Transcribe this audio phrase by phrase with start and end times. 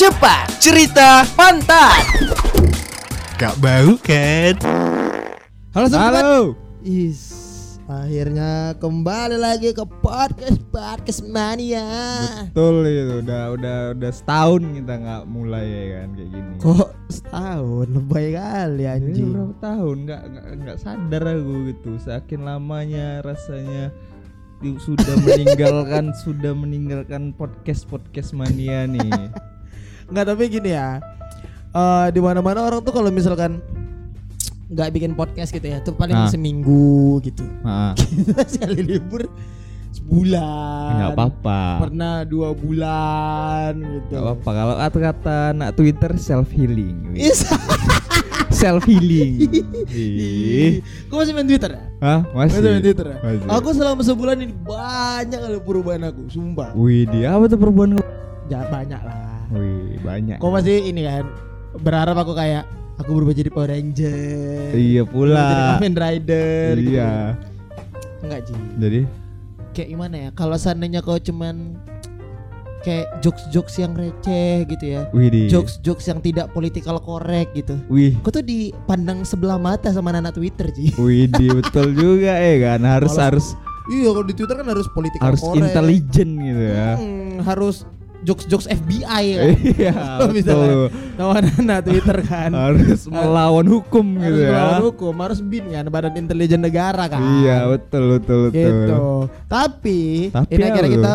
[0.00, 2.00] cepat, cerita pantat.
[3.36, 4.56] Gak bau kan?
[5.76, 6.24] Halo sobat.
[6.24, 6.56] Halo.
[6.80, 7.20] Is,
[7.84, 11.84] akhirnya kembali lagi ke podcast podcast mania.
[12.48, 16.54] Betul itu udah udah udah setahun kita nggak mulai ya kan kayak gini.
[16.64, 19.28] Kok setahun lebay kali Ini anjing.
[19.36, 20.22] berapa tahun nggak
[20.64, 21.90] nggak sadar aku gitu.
[22.00, 23.92] Saking lamanya rasanya
[24.80, 29.28] sudah meninggalkan sudah meninggalkan podcast podcast mania nih.
[30.10, 30.98] Nggak tapi gini ya.
[31.70, 33.62] Eh di mana-mana orang tuh kalau misalkan
[34.66, 36.26] nggak bikin podcast gitu ya, tuh paling Ah.
[36.26, 37.42] seminggu gitu.
[37.62, 39.26] Nah, Kita sekali libur
[39.90, 40.90] sebulan.
[40.96, 41.60] nggak apa-apa.
[41.82, 44.10] Pernah dua bulan gitu.
[44.10, 47.14] Nggak apa-apa kalau kata-kata anak Twitter self healing.
[47.14, 47.42] Is.
[48.60, 49.46] self healing.
[51.06, 51.82] Kau masih main Twitter ya?
[51.98, 52.20] Hah?
[52.30, 52.58] Masih.
[52.58, 53.16] Masih main Twitter ya?
[53.20, 53.46] Masih.
[53.48, 56.74] Aku selama sebulan ini banyak kali perubahan aku, sumpah.
[56.74, 58.06] Wih, dia apa tuh perubahan kamu?
[58.46, 59.29] Ya banyak lah.
[59.50, 60.38] Wih, banyak.
[60.38, 61.26] Kau masih ini kan
[61.78, 62.66] berharap aku kayak
[62.98, 64.70] aku berubah jadi Power Ranger.
[64.74, 65.38] Iya pula.
[65.42, 66.72] Jadi Kamen Rider.
[66.78, 66.90] gitu.
[66.94, 67.12] Iya.
[68.20, 68.54] Enggak Ji.
[68.78, 69.00] Jadi
[69.70, 70.28] Kayak gimana ya?
[70.34, 71.78] Kalau seandainya kau cuman
[72.80, 75.02] kayak jokes-jokes yang receh gitu ya.
[75.46, 77.78] Jokes-jokes yang tidak political correct gitu.
[77.86, 78.18] Wih.
[78.26, 80.90] Kau tuh dipandang sebelah mata sama anak Twitter, Ji.
[81.02, 82.80] Wih di betul juga ya kan.
[82.82, 83.46] Harus harus
[83.90, 86.94] Iya, kalau di Twitter kan harus political harus intelijen gitu ya.
[86.94, 87.82] Hmm, harus
[88.24, 89.40] jokes-jokes FBI ya.
[89.80, 89.94] Iya,
[90.34, 92.50] misalnya anak Twitter kan.
[92.70, 94.50] Harus melawan hukum harus gitu ya.
[94.52, 97.20] melawan hukum, harus BIN kan, Badan Intelijen Negara kan.
[97.40, 98.58] Iya, betul betul betul.
[98.58, 99.00] Gitu.
[99.48, 100.00] Tapi,
[100.32, 101.14] Tapi ini akhirnya kita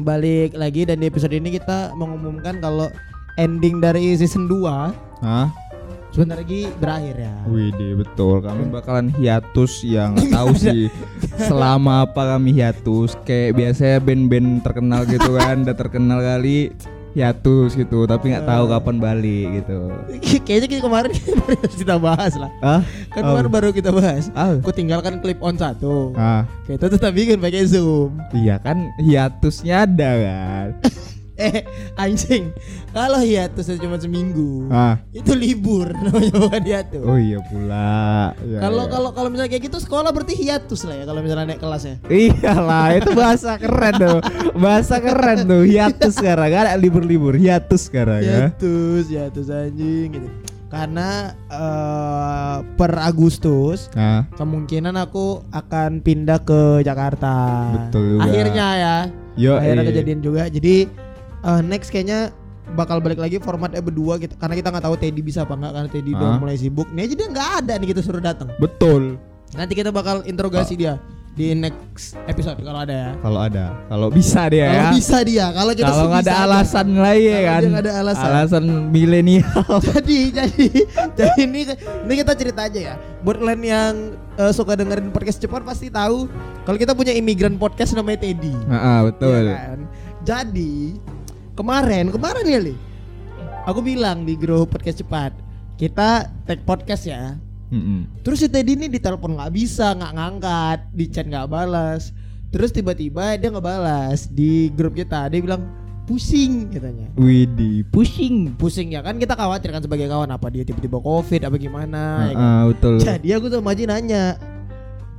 [0.00, 2.86] balik lagi dan di episode ini kita mengumumkan kalau
[3.34, 5.50] ending dari season 2 Hah?
[6.10, 7.34] Sebentar lagi berakhir ya.
[7.46, 8.42] Wih di betul.
[8.42, 10.90] Kami bakalan hiatus yang tahu sih
[11.38, 13.14] selama apa kami hiatus.
[13.22, 16.74] Kayak biasanya band-band terkenal gitu kan, udah terkenal kali
[17.10, 19.78] hiatus gitu, tapi nggak tahu kapan balik gitu.
[20.46, 21.10] Kayaknya kita kemarin
[21.82, 22.50] kita bahas lah.
[22.62, 22.80] Ah?
[23.10, 24.30] Kan kemarin baru kita bahas.
[24.38, 24.54] Ah.
[24.58, 26.14] Aku tinggalkan clip on satu.
[26.14, 26.46] Ah.
[26.66, 28.14] Kita tetap bikin pakai Zoom.
[28.30, 30.68] Iya kan hiatusnya ada kan.
[31.40, 31.64] Eh,
[31.96, 32.52] anjing.
[32.92, 34.68] Kalau hiatus cuma seminggu.
[34.68, 35.00] Ah.
[35.08, 37.00] Itu libur namanya bukan hiatus.
[37.06, 38.36] Oh iya pula.
[38.44, 38.90] Ya, Kalau ya.
[38.92, 41.96] kalau kalau misalnya kayak gitu sekolah berarti hiatus lah ya kalau misalnya naik kelas ya.
[42.12, 44.18] Iyalah itu bahasa keren tuh.
[44.58, 45.62] Bahasa keren tuh.
[45.64, 47.40] Hiatus sekarang ada libur-libur.
[47.40, 48.52] Hiatus sekarang ya.
[48.52, 50.28] Hiatus, hiatus anjing gitu.
[50.70, 57.34] Karena eh, per Agustus Nah, kemungkinan aku akan pindah ke Jakarta.
[57.74, 58.22] Betul juga.
[58.28, 58.96] Akhirnya ya.
[59.38, 59.88] yo akhirnya eh.
[59.90, 60.42] kejadian juga.
[60.46, 60.76] Jadi
[61.42, 62.30] eh, next kayaknya
[62.70, 65.88] bakal balik lagi formatnya berdua gitu karena kita nggak tahu Teddy bisa apa nggak karena
[65.88, 66.38] Teddy udah Ah.
[66.38, 69.18] mulai sibuk nih aja dia nggak ada nih kita suruh datang Betul.
[69.52, 70.78] nanti kita bakal interogasi Ah.
[70.78, 70.94] dia
[71.30, 74.90] di next episode kalau ada ya Kalau ada, kalau bisa dia kalau ya.
[74.92, 77.60] bisa dia kalau kita Kalau ada alasan lagi ya kan.
[77.64, 78.64] nggak ada alasan.
[78.90, 79.62] milenial.
[79.88, 80.66] jadi jadi
[81.16, 81.60] jadi ini
[82.04, 83.94] ini kita cerita aja ya buat kalian yang
[84.36, 86.26] eh, suka dengerin podcast cepat pasti tahu
[86.62, 89.42] kalau kita punya imigran podcast namanya Teddy Heeh, betul.
[89.44, 89.80] Iya kan?
[90.20, 90.74] jadi
[91.54, 92.74] kemarin kemarin ya li
[93.66, 95.32] aku bilang di grup podcast cepat
[95.76, 97.36] kita tag podcast ya
[97.70, 98.06] Mm-mm.
[98.26, 102.10] terus si Teddy ini ditelepon nggak bisa nggak ngangkat di chat nggak balas
[102.50, 105.62] terus tiba-tiba dia nggak balas di grup kita dia bilang
[106.10, 108.58] pusing katanya Widih, pushing.
[108.58, 112.34] pusing ya kan kita khawatir kan sebagai kawan apa dia tiba-tiba covid apa gimana ya
[112.34, 112.34] kan?
[112.34, 112.94] Heeh, betul.
[112.98, 114.22] jadi aku sama Haji nanya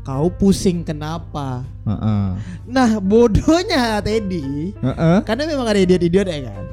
[0.01, 2.25] kau pusing kenapa Heeh.
[2.65, 5.17] nah bodohnya Teddy Heeh.
[5.25, 6.65] karena memang ada idiot-idiot ya kan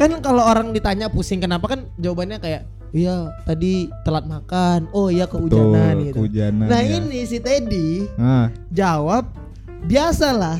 [0.00, 5.30] kan kalau orang ditanya pusing kenapa kan jawabannya kayak iya tadi telat makan oh iya
[5.30, 6.98] kehujanan gitu kehujanan, nah ya.
[6.98, 8.50] ini si Teddy Ah.
[8.74, 9.30] jawab
[9.86, 10.58] biasalah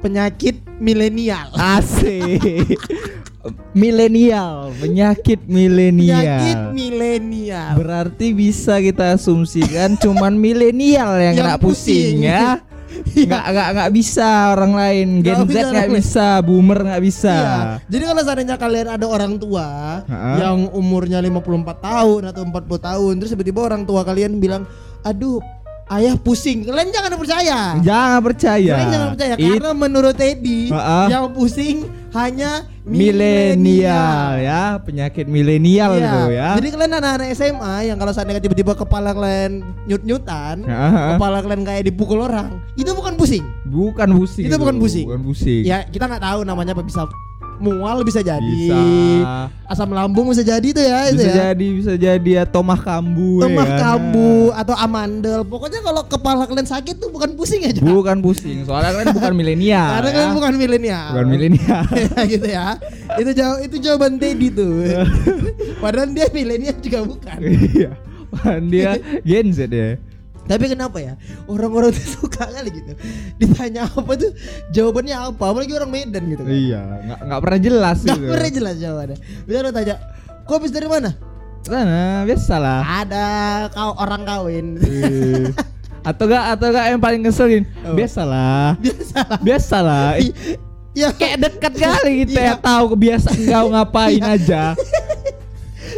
[0.00, 2.80] penyakit milenial Asik.
[3.72, 6.20] milenial, penyakit milenial.
[6.20, 12.28] penyakit milenial Berarti bisa kita asumsikan cuman milenial yang, Yang kena pusing, pusing.
[12.28, 12.60] ya.
[13.00, 15.08] Nggak nggak nggak bisa orang lain.
[15.24, 17.32] Gen Z bisa nggak bisa, boomer nggak bisa.
[17.32, 17.56] Iya.
[17.88, 19.68] Jadi kalau seandainya kalian ada orang tua
[20.04, 20.36] Ha-ha.
[20.36, 24.68] yang umurnya 54 tahun atau 40 tahun terus tiba-tiba orang tua kalian bilang,
[25.00, 25.40] "Aduh,
[25.92, 27.58] ayah pusing." Kalian jangan percaya.
[27.80, 28.74] Jangan percaya.
[28.74, 31.08] Kalian jangan percaya It- karena menurut Teddy Ha-ha.
[31.08, 31.76] yang pusing
[32.10, 36.10] hanya milenial ya, penyakit milenial Iya.
[36.10, 36.48] tuh ya.
[36.58, 41.14] Jadi kalian anak-anak SMA yang kalau seandainya tiba-tiba kepala kalian nyut-nyutan, Ha-ha.
[41.14, 43.44] kepala kalian kayak dipukul orang, itu bukan pusing.
[43.62, 44.46] bukan pusing.
[44.50, 45.06] Itu bukan pusing.
[45.06, 45.62] Bukan pusing.
[45.62, 47.06] Ya kita nggak tahu namanya apa bisa
[47.60, 48.40] mual bisa jadi.
[48.40, 48.80] Bisa.
[49.70, 51.36] Asam lambung bisa jadi tuh ya itu Bisa ya.
[51.52, 53.38] jadi, bisa jadi atau mah kambu.
[53.38, 53.78] ya Lemah kan?
[53.78, 55.40] kambu atau amandel.
[55.46, 57.78] Pokoknya kalau kepala kalian sakit tuh bukan pusing aja.
[57.78, 59.88] Bukan pusing, soalnya kan bukan milenial.
[60.00, 60.14] Karena ya.
[60.16, 61.06] kalian bukan milenial.
[61.14, 61.84] Bukan milenial.
[62.10, 62.66] Ya, gitu ya.
[63.20, 64.72] Itu jawab itu jawaban Teddy tuh.
[65.84, 67.38] Padahal dia milenial juga bukan.
[67.38, 67.90] Iya.
[68.66, 68.90] Dia
[69.22, 69.98] Gen Z ya.
[70.50, 71.14] Tapi kenapa ya
[71.46, 72.92] orang-orang tuh suka kali gitu
[73.38, 74.34] ditanya apa tuh
[74.74, 76.50] jawabannya apa apalagi orang Medan gitu kan.
[76.50, 78.26] Iya, nggak nggak pernah jelas Gak gitu.
[78.26, 79.18] pernah jelas jawabannya.
[79.46, 79.94] Bisa lo tanya,
[80.42, 81.10] kau habis dari mana?
[81.62, 82.80] Sana biasa lah.
[82.82, 83.26] Ada
[83.70, 84.66] kau orang kawin.
[86.00, 87.92] Atau gak atau gak yang paling ngeselin Apa?
[87.92, 89.20] biasalah Biasa.
[89.44, 90.06] biasalah
[90.96, 92.48] ya kayak dekat kali kita Iya.
[92.48, 94.32] ya tahu kebiasaan kau ngapain Iya.
[94.32, 94.62] aja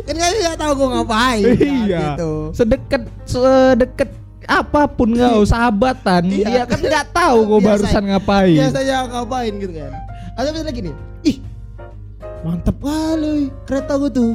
[0.03, 1.45] kan kalian nggak tahu gue ngapain.
[1.45, 2.33] kan, iya Gitu.
[2.51, 4.09] sedekat sedekat
[4.47, 6.47] apa pun kau sahabatan Iya.
[6.47, 9.93] dia kan nggak tahu kau Biasa- barusan ngapain Biasanya ngapain gitu kan.
[10.33, 11.37] Atau misalnya lagi nih, ih
[12.41, 14.33] mantep kali kereta gue tuh.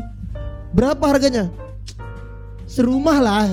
[0.70, 1.50] Berapa harganya?
[2.66, 3.46] Serumah lah.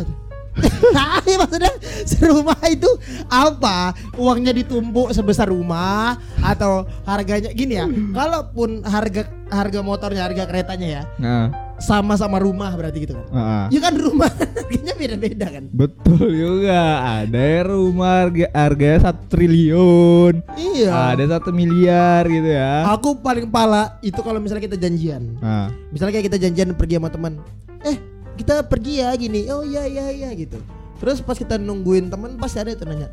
[0.95, 1.73] Tapi maksudnya
[2.05, 2.87] serumah itu
[3.27, 3.91] apa?
[4.15, 7.87] Uangnya ditumpuk sebesar rumah atau harganya gini ya?
[8.19, 11.47] Kalaupun harga harga motornya, harga keretanya ya nah,
[11.77, 13.27] sama-sama rumah berarti gitu kan?
[13.31, 13.67] ah.
[13.69, 15.65] Ya kan rumah harganya beda-beda kan?
[15.71, 16.81] betul juga
[17.21, 20.91] ada rumah harga harganya satu triliun Iya.
[21.13, 25.35] ada satu miliar gitu ya Aku paling pala itu kalau misalnya kita janjian.
[25.39, 27.33] nah, Misalnya kayak kita janjian pergi sama teman.
[27.83, 27.97] Eh,
[28.35, 29.47] kita pergi ya gini.
[29.49, 30.59] Oh iya iya iya gitu.
[30.99, 33.11] Terus pas kita nungguin teman pasti ada itu nanya.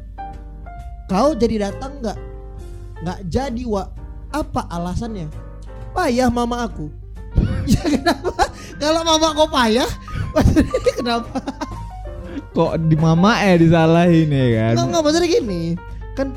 [1.06, 2.18] Kau jadi datang nggak?
[3.02, 3.88] Nggak jadi, Wak.
[4.31, 5.28] Apa alasannya?
[5.92, 6.88] Payah mama aku.
[7.66, 8.44] Ya kenapa?
[8.75, 9.90] Kalau mama kau payah,
[10.98, 11.38] kenapa?
[12.52, 15.62] kok di mama eh disalahin ya kan Enggak enggak maksudnya gini.
[16.13, 16.28] Kan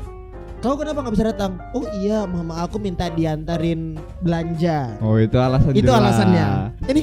[0.57, 1.51] kau kenapa nggak bisa datang?
[1.71, 4.95] Oh iya, mama aku minta diantarin belanja.
[4.99, 5.99] Oh itu alasan itu jelas.
[6.15, 6.47] alasannya
[6.85, 7.01] ini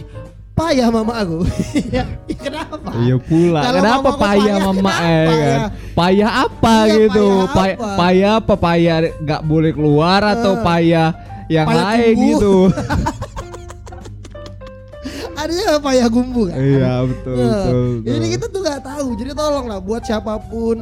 [0.52, 1.38] payah mama aku
[1.96, 3.60] ya, kenapa Iya pula.
[3.62, 5.36] Kalau Kenapa mamaku payah payah, mama kenapa eh kan?
[5.36, 5.56] ya?
[5.92, 7.26] Payah apa Iya, gitu?
[7.48, 7.88] payah apa?
[7.96, 10.62] payah apa payah nggak boleh keluar atau Eh.
[10.62, 11.08] payah
[11.48, 12.28] yang Payah lain tumbuh.
[12.30, 12.54] gitu?
[15.34, 17.86] adanya payah gumbu kan iya betul Nah, betul.
[18.02, 18.32] jadi betul.
[18.32, 20.76] kita tuh nggak tahu jadi tolong lah buat siapa pun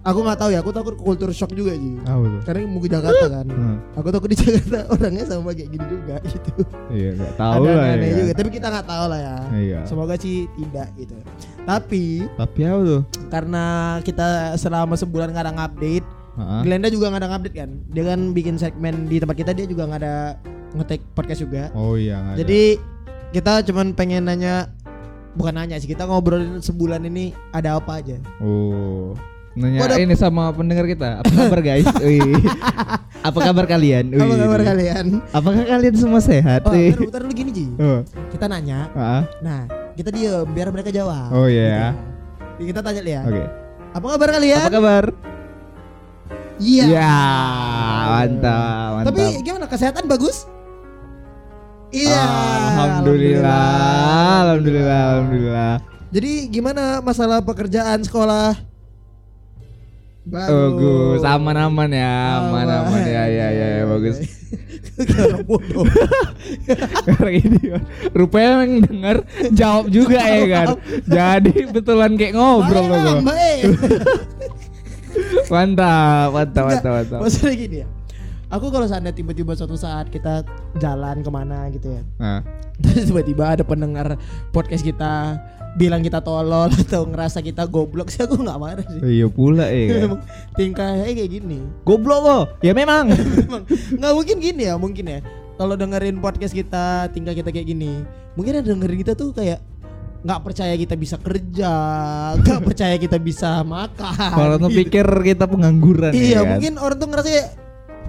[0.00, 2.40] aku nggak tahu ya aku takut kultur shock juga sih Ah, betul.
[2.42, 3.76] karena ke Jakarta kan Hmm.
[3.94, 6.52] aku takut di Jakarta orangnya sama kayak gini juga gitu
[6.88, 8.16] Iya nggak tahu ada lah aneh ya.
[8.16, 9.80] juga tapi kita nggak tahu lah ya Iya.
[9.84, 11.16] semoga sih tidak gitu
[11.62, 13.02] tapi Tapi apa tuh?
[13.28, 13.64] karena
[14.00, 14.26] kita
[14.56, 16.60] selama sebulan nggak ada update Heeh.
[16.64, 19.84] Glenda juga nggak ada update kan dia kan bikin segmen di tempat kita dia juga
[19.84, 20.16] nggak ada
[20.72, 22.42] ngetek podcast juga Oh iya nggak ada.
[23.32, 24.68] Kita cuman pengen nanya
[25.32, 29.16] bukan nanya sih kita ngobrolin sebulan ini ada apa aja Oh.
[29.52, 30.00] Nanya Waduh.
[30.00, 31.20] ini sama pendengar kita.
[31.20, 31.84] Apa kabar guys?
[32.00, 32.40] Wih.
[33.20, 34.08] Apa kabar kalian?
[34.10, 34.40] apa Wih.
[34.40, 36.64] kabar kalian Apakah kalian semua sehat?
[36.64, 38.00] oh bentar, bentar dulu gini Ji Oh.
[38.28, 41.92] kita nanya Ah, nah kita diem biar mereka jawab Oh iya.
[42.56, 42.68] Gitu.
[42.68, 43.44] kita tanya ya Oke.
[43.92, 45.04] apa kabar kalian Apa kabar?
[46.56, 47.12] iya Ya,
[48.08, 49.06] mantap, mantap.
[49.10, 50.48] tapi gimana kesehatan bagus
[51.94, 52.24] iya
[52.72, 53.68] alhamdulillah,
[54.48, 55.74] alhamdulillah, alhamdulillah.
[56.10, 58.56] jadi gimana masalah pekerjaan sekolah
[60.22, 64.22] Bagus, aman-aman ya, aman-aman ya, ya, ya, ya, bagus.
[67.10, 67.72] Karena ini
[68.12, 70.78] rupanya yang denger jawab juga ya kan.
[71.08, 73.18] Jadi betulan kayak ngobrol loh.
[75.52, 77.20] Mantap, mantap, mantap, mantap.
[77.20, 77.88] Maksudnya gini ya.
[78.52, 80.44] Aku kalau seandainya tiba-tiba suatu saat kita
[80.76, 82.02] jalan ke mana gitu ya.
[82.20, 82.44] Nah,
[82.76, 84.20] Terus tiba-tiba ada pendengar
[84.52, 85.40] podcast kita
[85.72, 89.00] bilang kita tolol atau ngerasa kita goblok sih aku nggak marah sih.
[89.00, 90.20] iya pula ya kan.
[90.52, 91.64] Tingkahnya kayak gini.
[91.80, 92.42] Goblok loh.
[92.60, 93.08] Ya memang.
[93.48, 93.64] Emang
[93.96, 95.18] nggak mungkin gini ya, mungkin ya.
[95.56, 98.04] Kalau dengerin podcast kita, tingkah kita kayak gini,
[98.36, 99.64] mungkin ada dengerin kita tuh kayak
[100.22, 101.72] nggak percaya kita bisa kerja,
[102.36, 104.12] nggak percaya kita bisa makan.
[104.36, 104.78] Kalau tuh gitu.
[104.84, 106.48] pikir kita pengangguran Iya, ya kan?
[106.52, 107.44] mungkin orang tuh ngerasa ya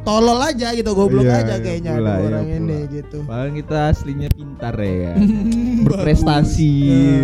[0.03, 2.57] tolol aja gitu, goblok Iya, aja kayaknya pula, iya orang pula.
[2.60, 3.17] ini gitu.
[3.24, 5.15] Padahal kita aslinya pintar ya kan.
[5.88, 6.72] Berprestasi.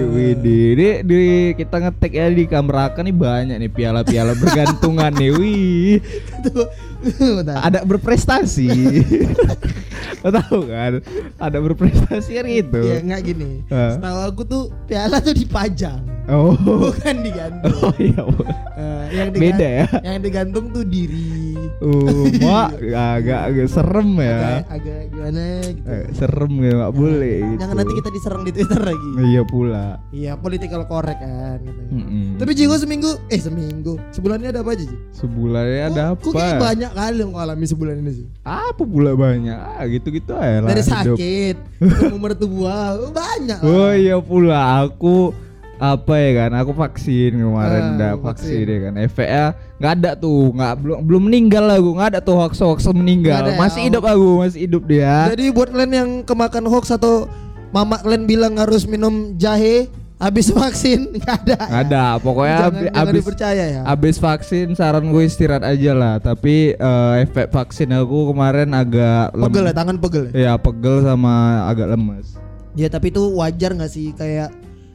[0.10, 0.68] Widih.
[0.74, 1.20] Di, di
[1.54, 5.32] kita ngetek ya di Kamraka nih banyak nih piala-piala bergantungan nih.
[5.32, 5.96] Wih.
[7.66, 8.68] Ada berprestasi.
[10.24, 11.00] Lo tahu kan?
[11.40, 12.80] Ada berprestasi kan gitu.
[12.82, 13.64] Ya nggak gini.
[13.68, 13.96] Ah.
[13.96, 16.52] Setahu aku tuh piala tuh dipajang, Oh.
[16.60, 17.72] bukan digantung.
[17.80, 18.20] Oh iya.
[18.20, 18.44] Bu.
[18.76, 19.88] Eh, yang Beda ya.
[20.04, 21.49] Yang digantung tuh diri.
[21.80, 24.58] Uh, mak agak agak serem agak, ya.
[24.68, 25.88] agak gimana gitu.
[25.88, 27.60] Eh, serem ya nggak boleh gitu.
[27.62, 29.10] Jangan nanti kita diserang di Twitter lagi.
[29.22, 29.86] Iya pula.
[30.10, 31.82] Iya, political correct kan gitu.
[31.90, 32.26] Mm-mm.
[32.36, 35.00] Tapi Jigo seminggu, eh seminggu, sebulannya ada apa aja sih?
[35.14, 36.64] Sebulannya ada Kok- Kok kayak apa?
[36.68, 38.26] banyak kali yang alami sebulan ini sih.
[38.42, 39.56] Apa pula banyak?
[39.56, 40.70] Ah, gitu-gitu aja lah.
[40.70, 42.78] Dari sakit, ketemu mertua,
[43.10, 43.60] banyak.
[43.62, 45.32] Oh iya pula aku
[45.80, 48.52] apa ya kan aku vaksin kemarin Ah, dah vaksin.
[48.52, 49.46] vaksin ya kan efeknya
[49.78, 53.56] nggak ada tuh nggak belum belum meninggal aku nggak ada tuh hoax hoax meninggal ada
[53.56, 53.58] ya?
[53.58, 57.32] masih hidup aku masih hidup dia Jadi buat kalian yang kemakan hoax atau
[57.70, 61.58] mama kalian bilang harus minum jahe habis vaksin, nggak ada.
[61.64, 63.82] nggak ada pokoknya Jangan, abi- jangan abis dipercaya ya.
[63.88, 69.64] abis vaksin saran gue istirahat aja lah tapi eh, efek vaksin aku kemarin agak Pegel
[69.64, 70.32] ya, tangan pegel ya.
[70.36, 71.34] ya pegel sama
[71.66, 72.36] agak lemes
[72.76, 74.52] Ya tapi itu wajar nggak sih kayak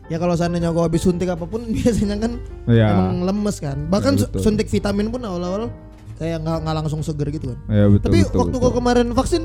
[0.07, 2.33] ya kalau seandainya kau habis suntik apa pun biasanya kan
[2.67, 3.77] ya emang lemes kan.
[3.89, 4.41] Bahkan Ya, betul.
[4.41, 5.73] suntik vitamin pun awal-awal
[6.15, 7.59] kayak nggak nggak langsung seger gitu kan.
[7.67, 9.43] ya betul Tapi betul, waktu kau kemarin vaksin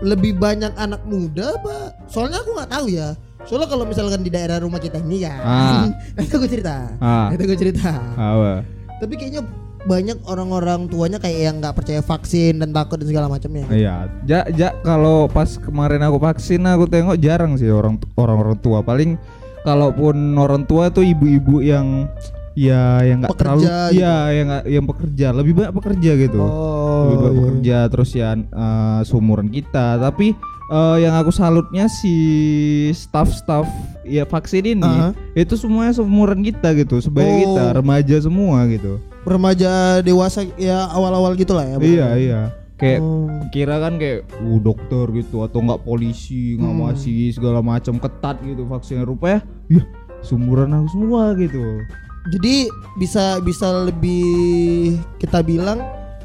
[0.00, 1.76] lebih banyak anak muda apa?
[2.06, 3.12] Soalnya aku nggak tahu ya.
[3.40, 5.84] Soalnya kalau misalkan di daerah rumah kita ini kan, Ah.
[6.16, 7.32] nanti gue cerita, Ah.
[7.32, 7.88] nanti gue cerita.
[8.12, 8.64] apa
[9.00, 9.42] Tapi kayaknya
[9.80, 13.64] banyak orang-orang tuanya kayak yang nggak percaya vaksin dan takut dan segala macamnya.
[13.72, 18.84] Iya, ja, ja kalau pas kemarin aku vaksin aku tengok jarang sih orang orang-orang tua.
[18.84, 19.16] Paling
[19.62, 22.08] kalaupun orang tua tuh ibu-ibu yang
[22.58, 24.02] ya yang nggak terlalu gitu.
[24.02, 26.40] iya yang nggak yang pekerja lebih banyak pekerja gitu.
[26.42, 27.40] Oh, lebih banyak iya.
[27.40, 29.96] pekerja terus ya eh, seumuran kita.
[30.02, 30.34] Tapi
[30.70, 32.14] eh, yang aku salutnya si
[32.92, 33.64] staff-staff
[34.02, 35.14] ya vaksin ini Aha.
[35.38, 37.38] itu semuanya seumuran kita gitu, sebaya Oh.
[37.54, 38.98] kita remaja semua gitu.
[39.20, 41.76] remaja dewasa ya awal-awal gitulah ya.
[41.76, 42.40] Iya iya.
[42.80, 43.28] Kayak Oh.
[43.52, 46.64] kira kan kayak uh, dokter gitu atau enggak polisi Hmm.
[46.64, 49.84] ngawasi segala macam ketat gitu vaksinnya rupanya ya
[50.20, 51.60] sumuran aku semua gitu
[52.32, 55.80] Jadi bisa bisa lebih kita bilang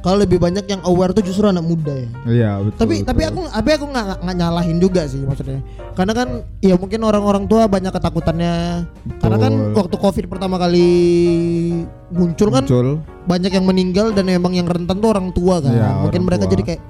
[0.05, 2.09] kalau lebih banyak yang aware tuh justru anak muda ya.
[2.29, 3.31] iya betul tapi tapi betul.
[3.33, 6.27] aku tapi aku nggak nggak nyalahin juga sih maksudnya karena kan
[6.61, 8.85] ya mungkin orang-orang tua banyak ketakutannya
[9.17, 9.73] karena kan Betul.
[9.75, 10.89] waktu covid pertama kali
[12.09, 12.87] muncul kan muncul
[13.25, 16.53] banyak yang meninggal dan emang yang rentan tuh orang tua kan Iya, mungkin mereka tua.
[16.53, 16.81] jadi kayak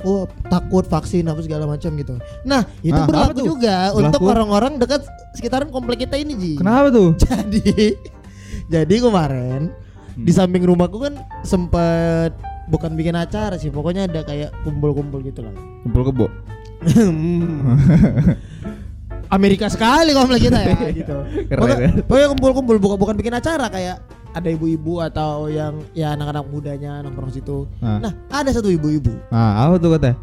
[0.00, 3.46] oh takut vaksin apa segala macam gitu nah itu Ah, apa berlaku tuh?
[3.50, 4.32] juga untuk Berlaku?
[4.32, 5.02] orang-orang dekat
[5.34, 7.98] sekitaran komplek kita ini ji kenapa tuh jadi
[8.78, 9.74] jadi kemarin
[10.10, 10.26] Hmm.
[10.26, 12.34] di samping rumahku kan sempet
[12.70, 15.52] bukan bikin acara sih pokoknya ada kayak kumpul-kumpul gitu lah.
[15.84, 16.26] Kumpul kebo?
[19.30, 21.16] Amerika sekali komplek kita ya gitu.
[21.46, 21.90] Keren, Pokoknya- ya.
[22.02, 27.30] pokoknya kumpul-kumpul bukan bukan bikin acara kayak ada ibu-ibu atau yang ya anak-anak mudanya nongkrong
[27.30, 27.66] situ.
[27.78, 29.10] Nah, nah ada satu ibu-ibu.
[29.30, 30.14] Nah apa tuh kata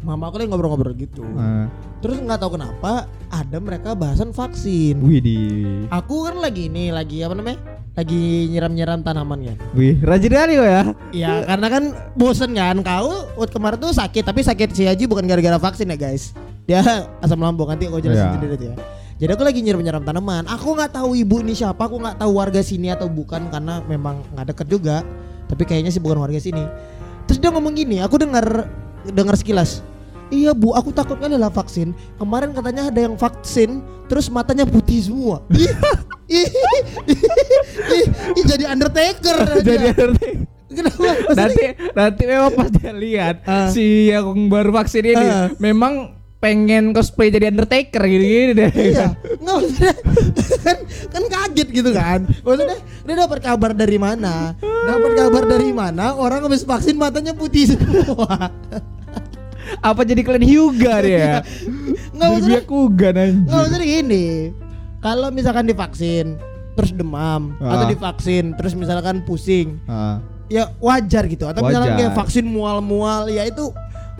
[0.00, 1.68] mama aku lagi ngobrol-ngobrol gitu nah,
[2.00, 5.38] terus nggak tahu kenapa ada mereka bahasan vaksin wih di
[5.92, 7.58] aku kan lagi ini lagi apa namanya
[7.98, 11.82] lagi nyiram-nyiram tanaman kan wih rajin kali kok ya Ya karena kan
[12.16, 16.32] bosen kan kau kemarin tuh sakit tapi sakit si Haji bukan gara-gara vaksin ya guys.
[16.70, 18.34] Dia asam lambung nanti aku jelasin Iya.
[18.38, 18.74] sendiri ya.
[19.20, 20.46] Jadi aku lagi nyiram-nyiram tanaman.
[20.48, 24.22] Aku nggak tahu ibu ini siapa, aku nggak tahu warga sini atau bukan karena memang
[24.32, 24.96] nggak deket juga.
[25.50, 26.62] Tapi kayaknya sih bukan warga sini.
[27.26, 28.70] Terus dia ngomong gini, aku dengar
[29.02, 29.82] dengar sekilas.
[30.30, 31.90] Iya bu, aku takut kali lah vaksin.
[32.14, 35.42] Kemarin katanya ada yang vaksin, terus matanya putih semua.
[36.30, 36.46] Ih,
[38.40, 39.36] jadi Undertaker.
[39.66, 40.28] jadi nanti
[40.70, 41.02] Kenapa?
[41.02, 43.66] Maksudnya- nanti nanti memang pas dia lihat Ah.
[43.68, 45.50] si yang baru vaksin ini Ah.
[45.58, 49.92] memang pengen cosplay jadi Undertaker gini-gini deh Iya, nggak maksudnya
[50.64, 50.76] kan
[51.10, 52.20] kan kaget gitu kan.
[52.40, 54.54] Maksudnya dia dapat kabar dari mana?
[54.62, 56.14] Dapat kabar dari mana?
[56.14, 58.54] Orang habis vaksin matanya putih semua.
[59.78, 61.46] Apa jadi kalian Hyuga dia
[62.10, 64.26] Nggak jadi maksudnya, biak kugan nggak anjir maksudnya gini.
[64.98, 66.26] Kalau misalkan divaksin
[66.74, 67.72] terus demam Ah.
[67.72, 70.18] atau divaksin terus misalkan pusing, Ah.
[70.46, 71.44] ya wajar gitu.
[71.44, 72.00] Atau misalkan Wajar.
[72.04, 73.72] kayak vaksin mual-mual, ya itu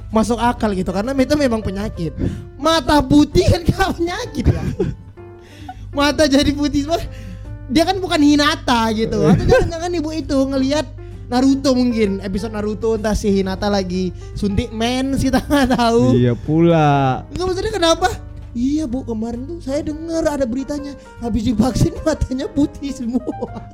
[0.08, 2.10] masuk akal gitu karena itu memang penyakit.
[2.56, 4.64] Mata putih kan gak penyakit ya.
[5.96, 6.98] Mata jadi putih semua.
[7.70, 9.22] Dia kan bukan Hinata gitu.
[9.22, 10.86] Atau jangan-jangan ibu itu ngelihat
[11.30, 16.12] Naruto mungkin episode Naruto entah si Hinata lagi suntik mens kita nggak tahu.
[16.12, 18.08] iya pula Enggak maksudnya kenapa?
[18.50, 20.90] Iya bu kemarin tuh saya dengar ada beritanya
[21.22, 23.22] habis divaksin matanya putih semua.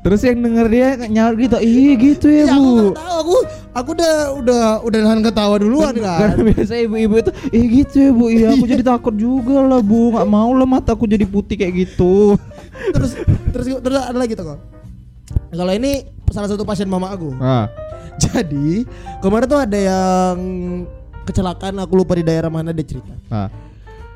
[0.05, 3.37] terus yang denger dia nyaut gitu ih gitu ya, Ya, aku bu nggak tahu aku
[3.73, 6.45] aku udah udah udah nahan ketawa duluan karena kan.
[6.53, 10.29] biasa ibu-ibu itu ih gitu ya bu iya aku jadi takut juga lah bu nggak
[10.29, 12.37] mau lah mataku jadi putih kayak gitu
[12.93, 13.17] terus
[13.49, 14.61] terus terus ada lagi tuh kok.
[15.49, 17.35] Kalau ini salah satu pasien mama aku.
[17.39, 17.67] ah
[18.25, 18.89] Jadi
[19.21, 20.37] kemarin tuh ada yang
[21.23, 23.13] kecelakaan aku lupa di daerah mana dia cerita.
[23.29, 23.51] ah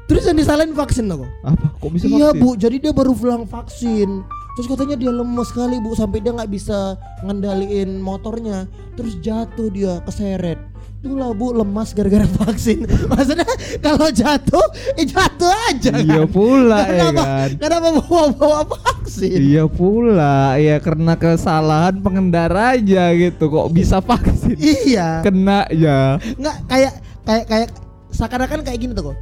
[0.08, 1.30] Terus yang disalahin vaksin loh kok.
[1.54, 1.66] Apa?
[1.78, 2.42] Kok bisa Iya vaksin?
[2.42, 4.26] bu, jadi dia baru pulang vaksin.
[4.58, 8.66] Terus katanya dia lemes sekali bu, sampai dia nggak bisa ngendaliin motornya.
[8.98, 10.58] Terus jatuh dia keseret.
[11.00, 12.84] Itulah bu lemas gara-gara vaksin.
[13.08, 13.48] Maksudnya
[13.80, 16.28] kalau jatuh, eh jatuh aja Iya kan.
[16.28, 17.22] pula ya Kenapa?
[17.24, 17.48] kan.
[17.56, 19.32] Kenapa bawa-bawa vaksin?
[19.32, 24.60] Iya pula, ya karena kesalahan pengendara aja gitu kok bisa vaksin.
[24.60, 25.24] Iya.
[25.24, 26.20] Kena ya.
[26.36, 26.92] Nggak kayak
[27.24, 27.68] kayak kayak
[28.10, 29.18] seakan-akan kayak gini tuh kok.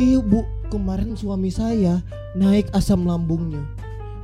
[0.00, 2.00] Iya bu, kemarin suami saya
[2.32, 3.60] naik asam lambungnya.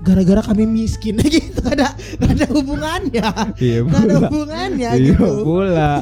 [0.00, 3.24] Gara-gara kami miskin gitu ada, ada hubungannya
[3.56, 4.08] Iya ada pula.
[4.20, 5.92] hubungannya Iya gitu pula.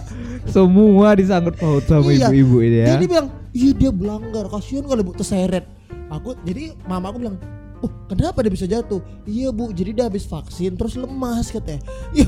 [0.45, 2.29] Semua disangkut paut sama Iya.
[2.29, 2.87] ibu-ibu ini ya.
[2.93, 5.65] Jadi bilang Iya dia belanggar Kasian kali bu terseret
[6.09, 7.37] Aku jadi mama aku bilang
[7.79, 11.85] Oh kenapa dia bisa jatuh Iya bu jadi dia habis vaksin Terus lemas katanya
[12.17, 12.27] Iya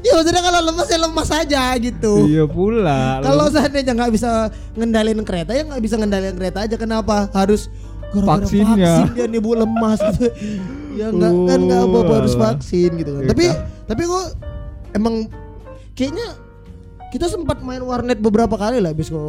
[0.00, 3.18] Ya maksudnya kalau lemas ya lemas aja gitu Iya pula.
[3.20, 4.30] Kalau seandainya nggak bisa
[4.74, 7.70] ngendalin kereta ya nggak bisa ngendalin kereta aja kenapa harus
[8.08, 8.92] gara-gara Vaksinnya.
[8.96, 10.26] vaksin dia nih bu lemas gitu.
[10.96, 12.42] ya nggak kan nggak Oh, apa harus alah.
[12.50, 13.20] vaksin gitu kan.
[13.20, 13.44] Iya Tapi
[13.84, 14.26] tapi kok
[14.92, 15.14] emang
[15.92, 16.26] kayaknya
[17.08, 19.22] kita sempat main warnet beberapa kali lah habis kok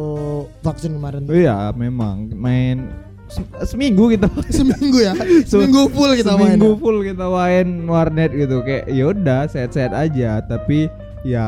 [0.60, 1.24] vaksin kemarin.
[1.24, 2.92] Iya memang main
[3.26, 5.14] se- seminggu kita Seminggu ya.
[5.42, 6.56] Seminggu full kita main.
[6.56, 6.78] seminggu ya.
[6.78, 11.44] full kita main warnet gitu kayak yaudah sehat-sehat aja tapi ya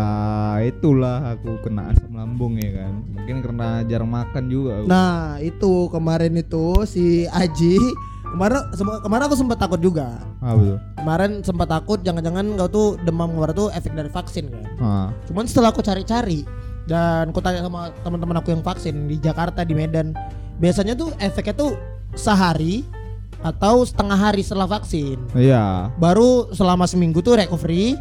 [0.63, 4.87] itulah aku kena asam lambung ya kan mungkin karena jarang makan juga aku.
[4.87, 7.77] Nah itu kemarin itu si Aji
[8.33, 10.19] kemarin sem- kemarin aku sempat takut juga.
[10.39, 14.65] ah betul Kemarin sempat takut jangan-jangan kau tuh demam kemarin tuh efek dari vaksin kan.
[14.79, 16.43] ah Cuman setelah aku cari-cari
[16.85, 20.17] dan aku tanya sama teman-teman aku yang vaksin di Jakarta di Medan,
[20.57, 21.71] biasanya tuh efeknya tuh
[22.13, 22.83] sehari
[23.41, 25.19] atau setengah hari setelah vaksin.
[25.33, 27.95] iya Baru selama seminggu tuh recovery,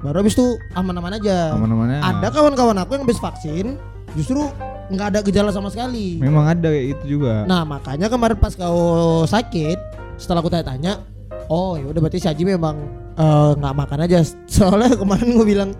[0.00, 1.52] baru habis itu aman-aman aja.
[1.52, 3.76] aman-amannya Ada kawan-kawan aku yang habis vaksin
[4.16, 4.48] justru
[4.88, 6.16] nggak ada gejala sama sekali.
[6.16, 9.76] memang ada kayak itu juga Nah makanya kemarin pas kau sakit,
[10.16, 11.04] setelah aku tanya-tanya,
[11.52, 12.76] oh ya udah berarti si Haji memang
[13.16, 14.24] eh, nggak makan aja.
[14.48, 15.70] Soalnya kemarin gue bilang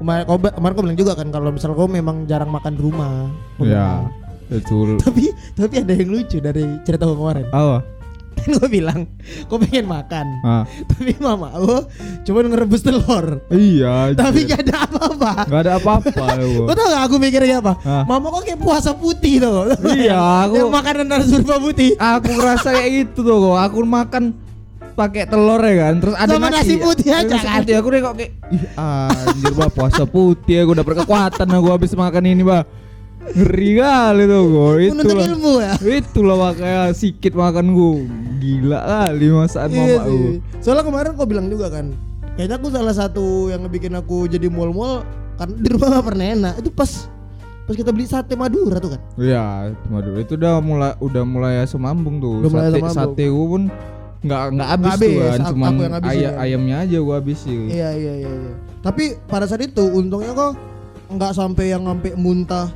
[0.00, 3.28] kemarin kau kemarin kau bilang juga kan kalau misal kau memang jarang makan di rumah.
[3.60, 4.02] Ya bilang.
[4.44, 7.48] betul Tapi tapi ada yang lucu dari cerita kemarin.
[7.52, 7.80] apa
[8.34, 9.00] Kan gue bilang,
[9.46, 11.86] kau pengen makan, ah tapi mama aku
[12.22, 13.40] cuma ngerebus telur.
[13.48, 15.32] iya Tapi gak ada apa-apa.
[15.44, 16.64] nggak ada apa-apa lu.
[16.64, 17.72] Kau tau gak aku mikirnya apa?
[17.78, 18.02] Hah?
[18.04, 19.72] Mama kok kayak puasa putih tuh.
[19.88, 21.90] Iya, aku- Yang makanan berupa putih.
[21.94, 24.24] aku ngerasa kayak gitu tuh kok aku makan
[24.94, 27.58] pakai telur ya kan terus ada Sama nasi putih aja nasi kan?
[27.58, 32.22] putih aku nengok kayak ih anjir bah puasa putih aku udah berkekuatan aku habis makan
[32.24, 32.62] ini bah
[33.26, 35.74] ngeri kali tuh gue Menuntut itulah ilmu ya.
[35.80, 37.92] itulah makanya sikit makan gue
[38.36, 40.12] gila kali masakan Iya mama sih.
[40.12, 41.92] gue Soalnya kemarin kau bilang juga kan,
[42.34, 46.54] kayaknya aku salah satu yang bikin aku jadi mual-mual karena di rumah gak pernah enak.
[46.58, 46.90] Itu pas
[47.64, 49.00] pas kita beli sate Madura tuh kan.
[49.14, 49.44] Iya,
[49.86, 52.40] Madura itu udah mulai udah mulai asam lambung tuh.
[52.40, 53.62] Udah mulai sate sate gua pun
[54.20, 56.42] nggak nggak habis, Nggak tuh habis, kan, cuman habisin aya- kan.
[56.42, 57.60] ayamnya aja gua habisin.
[57.66, 58.30] Iya iya iya.
[58.30, 58.52] iya.
[58.80, 60.52] Tapi pada saat itu untungnya kok
[61.06, 62.72] nggak sampai yang sampai muntah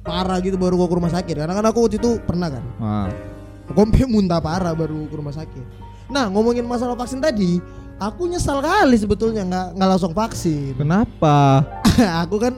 [0.00, 1.34] parah gitu baru gua ke rumah sakit.
[1.36, 2.64] Karena kan aku waktu itu pernah kan.
[3.68, 5.64] Aku sampai muntah parah baru ke rumah sakit.
[6.08, 7.62] Nah ngomongin masalah vaksin tadi,
[7.96, 10.74] aku nyesal kali sebetulnya nggak nggak langsung vaksin.
[10.74, 11.62] kenapa?
[12.22, 12.54] aku kan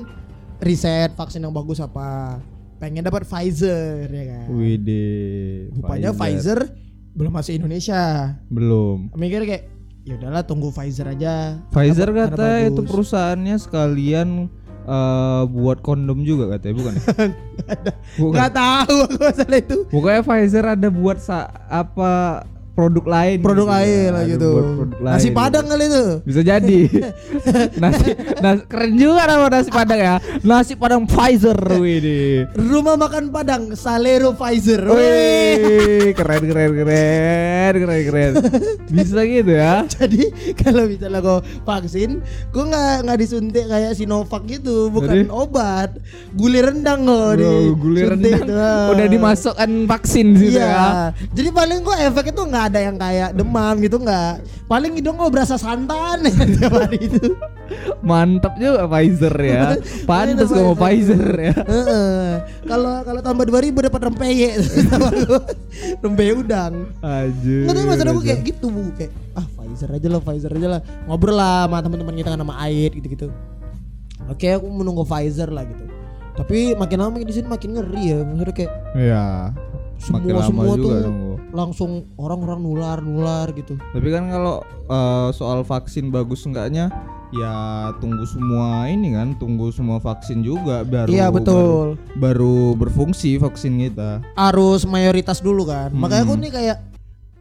[0.59, 2.39] riset vaksin yang bagus apa
[2.79, 5.71] pengen dapat Pfizer ya kan Widih.
[5.73, 6.71] rupanya Pfizer.
[7.13, 9.11] belum masuk Indonesia belum.
[9.13, 9.65] mikir kayak
[10.03, 14.29] ya udahlah tunggu Pfizer aja Pfizer Karena- kata karena itu perusahaannya sekalian
[14.87, 16.93] eh, buat kondom juga katanya bukan?
[16.95, 17.05] ya?
[18.21, 18.39] bukan.
[18.51, 22.43] tahu aku masalah itu Pokoknya Pfizer ada buat sa apa
[22.73, 23.37] produk lain.
[23.39, 23.75] produk gitu.
[23.75, 25.37] lain lah gitu produk lain nasi gitu.
[25.37, 26.81] padang kali itu Bisa jadi.
[27.83, 28.09] nasi,
[28.39, 30.15] nas- keren juga nama nasi padang ya.
[30.41, 36.13] Nasi padang Pfizer wih rumah makan padang Salero Pfizer Wih.
[36.13, 38.33] Keren keren keren keren keren.
[38.89, 39.85] Bisa gitu ya.
[39.93, 40.23] jadi
[40.55, 45.31] kalau misalnya kau vaksin kau nggak nggak disuntik kayak Sinovac gitu bukan Jadi?
[45.31, 45.91] obat
[46.33, 48.49] guli rendang kok di guli rendang
[48.91, 50.67] udah dimasukkan vaksin gitu Iya.
[50.67, 50.87] ya.
[51.33, 54.43] Jadi paling kok efek itu nggak ada yang kayak demam gitu nggak.
[54.69, 56.23] Paling hidung kok berasa santan
[56.59, 57.35] tiap hari itu.
[58.05, 59.77] Mantap juga Pfizer ya.
[60.09, 60.57] Pantas Pfizer.
[60.61, 61.55] kamu Pfizer ya.
[61.57, 62.29] Heeh.
[62.69, 64.53] Kalau kalau tambah 2000 dapat rempeyek.
[66.05, 66.89] rempeyek udang.
[67.01, 67.57] Aja.
[67.67, 70.81] Nggak tahu maksud aku kayak gitu bu kayak ah Pfizer aja lah Pfizer aja lah
[71.09, 73.29] ngobrol lah sama teman-teman kita kan sama Ait gitu-gitu.
[74.31, 75.85] Oke aku menunggu Pfizer lah gitu.
[76.33, 78.19] Tapi makin lama makin di sini makin ngeri ya.
[78.25, 79.25] Maksudnya kayak Iya.
[80.03, 81.32] Semua lama semua juga tuh nunggu.
[81.53, 83.77] Langsung orang-orang nular nular gitu.
[83.93, 86.89] Tapi kan kalau eh, soal vaksin bagus enggaknya
[87.33, 87.53] ya
[87.97, 91.97] tunggu semua ini kan, tunggu semua vaksin juga baru Iya betul.
[91.97, 94.21] baru, baru berfungsi vaksin kita.
[94.37, 95.93] Harus mayoritas dulu kan.
[95.93, 96.01] Hmm.
[96.01, 96.79] Makanya aku nih kayak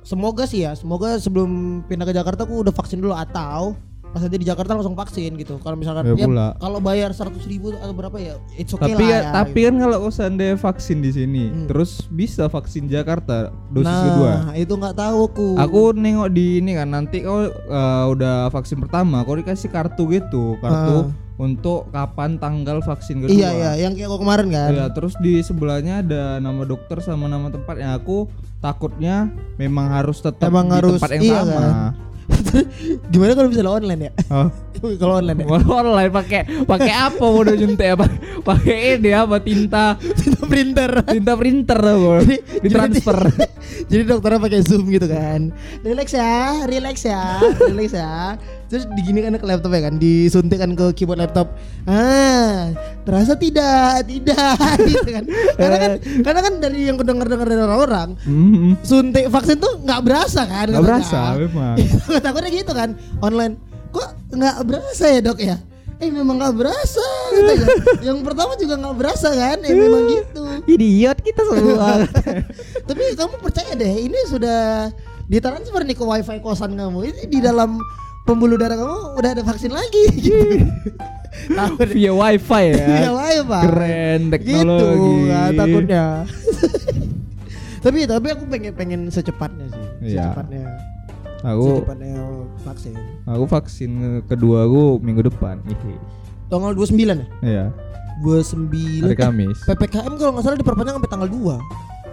[0.04, 3.76] semoga sih ya, semoga sebelum pindah ke Jakarta aku udah vaksin dulu atau
[4.12, 5.56] pas nanti di Jakarta langsung vaksin gitu.
[5.58, 9.10] Kalau misalkan Ya ya, kalau bayar 100 ribu atau berapa ya, it's okay tapi lah
[9.10, 9.32] ya, ya.
[9.34, 11.66] tapi kan kalau seandainya vaksin di sini, Hmm.
[11.66, 14.32] terus bisa vaksin Jakarta dosis nah, kedua.
[14.54, 15.48] itu nggak tahu aku.
[15.58, 20.60] Aku nengok di ini kan nanti kau eh, udah vaksin pertama, kau dikasih kartu gitu,
[20.60, 23.32] kartu untuk kapan tanggal vaksin kedua.
[23.32, 24.70] Iya iya, yang kayak aku kemarin kan.
[24.72, 27.96] Ya, terus di sebelahnya ada nama dokter sama nama tempatnya.
[27.96, 28.28] Aku
[28.60, 31.56] takutnya memang harus tetap Emang di harus- tempat yang iya sama.
[31.56, 31.74] kan?
[33.12, 34.12] Gimana kalau misalnya online ya?
[34.30, 34.48] Oh,
[35.02, 35.48] kalau online ya?
[35.48, 38.06] Walau online pakai pakai apa mau udah nyuntik apa?
[38.48, 40.92] Pakai ini apa tinta Tinta printer.
[41.06, 42.10] tinta printer aku.
[42.26, 43.20] Jadi- ditransfer.
[43.86, 45.54] Jadi dokternya pakai zoom gitu kan.
[45.82, 47.22] Relax ya, relax ya,
[47.62, 48.36] relax ya.
[48.72, 51.52] Terus diginikan ke laptop ya kan, disuntikkan ke keyboard laptop.
[51.84, 52.72] Ah,
[53.04, 54.56] terasa tidak, tidak
[54.88, 55.24] gitu kan.
[55.60, 55.92] Karena kan
[56.24, 58.80] karena kan dari yang kedengar-dengar dari orang-orang, Mhm.
[58.80, 60.72] suntik vaksin tuh nggak berasa kan?
[60.72, 61.76] Nggak berasa, memang.
[62.24, 63.60] Takutnya gitu kan, online.
[63.92, 65.60] Kok nggak berasa ya dok ya?
[66.00, 67.68] Eh memang nggak berasa katanya.
[68.08, 69.58] Yang pertama juga nggak berasa kan?
[69.68, 70.44] Eh memang gitu.
[70.64, 72.08] Idiot kita semua.
[72.88, 74.88] Tapi kamu percaya deh, ini sudah
[75.28, 77.12] ditransfer nih ke wifi kosan kamu.
[77.12, 77.78] Ini di dalam
[78.24, 80.66] pembuluh darah kamu udah ada vaksin lagi gitu.
[81.88, 82.86] Via wifi ya.
[83.02, 83.60] Iya, wifi.
[83.64, 85.12] Keren Gitu, teknologi.
[85.26, 86.06] nggak takutnya.
[87.84, 89.86] tapi tapi aku pengen pengen secepatnya sih.
[90.14, 90.32] Iya.
[90.32, 90.66] Secepatnya.
[91.42, 92.14] Aku Secepatnya
[92.62, 92.94] vaksin.
[93.26, 93.92] aku vaksin
[94.26, 95.58] kedua aku minggu depan.
[95.66, 95.96] Hihi.
[96.48, 97.28] Tanggal 29 ya?
[97.42, 97.66] Iya.
[98.22, 99.58] 29 Hari Kamis.
[99.60, 101.58] Eh, PPKM kalau nggak salah diperpanjang sampai tanggal 2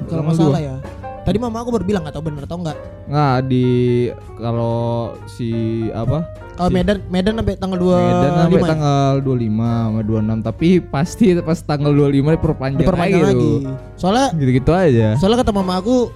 [0.09, 0.77] Kalau nggak salah ya
[1.29, 3.67] Tadi mama aku baru bilang nggak tahu bener atau enggak Nggak di
[4.41, 5.49] kalau si
[5.93, 6.25] apa?
[6.57, 11.25] Kalau Si- Medan Medan sampai tanggal 2 Medan sampai tanggal 25 sama 26 tapi pasti
[11.39, 13.53] pas tanggal 25 diperpanjang, diperpanjang lagi, lagi.
[14.01, 15.21] Soalnya Gitu-gitu aja.
[15.21, 16.09] soalnya kata mama aku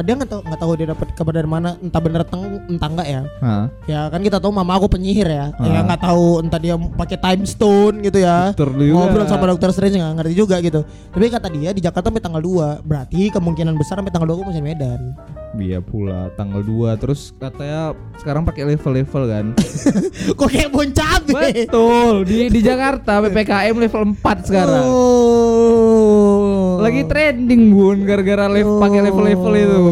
[0.00, 3.08] dia nggak tahu nggak tahu dia dapat kabar dari mana entah bener entah, entah enggak
[3.12, 3.22] ya.
[3.44, 5.52] Nah, ya kan kita tahu mama aku penyihir ya.
[5.52, 5.68] Ah.
[5.68, 8.56] ya nggak tahu entah dia pakai time stone gitu ya.
[8.56, 10.80] Ngobrol sama dokter Strange nggak ngerti juga gitu.
[11.12, 14.44] Tapi kata dia di Jakarta sampai tanggal 2 berarti kemungkinan besar sampai tanggal 2 aku
[14.48, 15.12] masih Medan.
[15.60, 19.46] Iya pula tanggal 2 terus katanya sekarang pakai level-level kan.
[20.40, 24.84] kok kayak bon cabe Betul, di di Jakarta PPKM level 4 sekarang.
[24.88, 26.41] oh
[26.82, 29.82] Lagi trending Bun gara-gara level pakai level-level itu.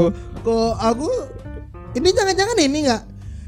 [0.40, 1.07] kok aku
[1.92, 3.03] ini jangan-jangan ini nggak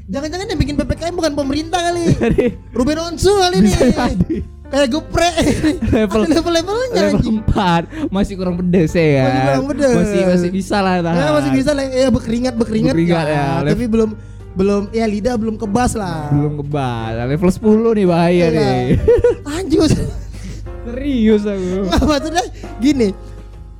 [0.05, 4.37] jangan-jangan yang bikin PPKM bukan pemerintah kali Jadi Ruben Onsu kali ini jadi.
[4.65, 5.33] kayak geprek
[5.85, 9.21] Level- Ada level-levelnya level anjing 4 masih kurang pedes ya kan.
[9.23, 9.93] Masih kurang pedes.
[9.95, 11.15] Masih masih bisa lah tahan.
[11.15, 14.09] ya masih bisa lah ya berkeringat berkeringat, Berkeringat ya, ya, tapi belum
[14.53, 17.09] belum ya lidah belum kebas lah Belum kebal.
[17.27, 17.61] Level 10
[17.93, 18.49] nih bahaya Iya.
[18.51, 18.85] nih.
[19.73, 20.21] maksud-
[20.85, 21.69] Serius aku.
[21.87, 22.43] nggak maksudnya
[22.77, 23.07] gini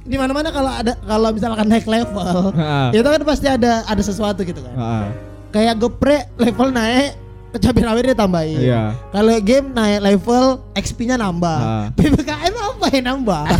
[0.03, 2.91] di mana mana kalau ada kalau misalkan naik level Ha.
[2.91, 5.05] itu kan pasti ada ada sesuatu gitu kan Heeh.
[5.49, 7.15] kayak geprek level naik
[7.53, 8.83] cabai rawit dia tambahin Iya.
[9.09, 11.85] kalau game naik level XP-nya nambah Ah.
[11.93, 13.43] PPKM apa yang nambah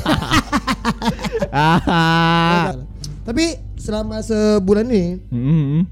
[1.51, 2.73] Ah.
[3.23, 5.87] tapi selama sebulan ini Mm-mm.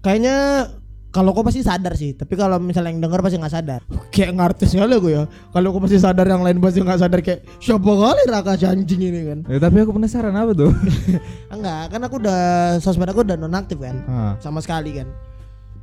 [0.00, 0.68] kayaknya
[1.16, 4.68] kalau kau pasti sadar sih tapi kalau misalnya yang denger pasti nggak sadar kayak ngartis
[4.68, 8.22] sekali gue ya kalau kau pasti sadar yang lain pasti nggak sadar kayak siapa kali
[8.26, 10.70] raka si anjing ini kan Ya, tapi aku penasaran apa tuh?
[11.54, 12.40] enggak kan aku udah
[12.78, 14.36] sosmed aku udah nonaktif kan Ah.
[14.38, 15.08] sama sekali kan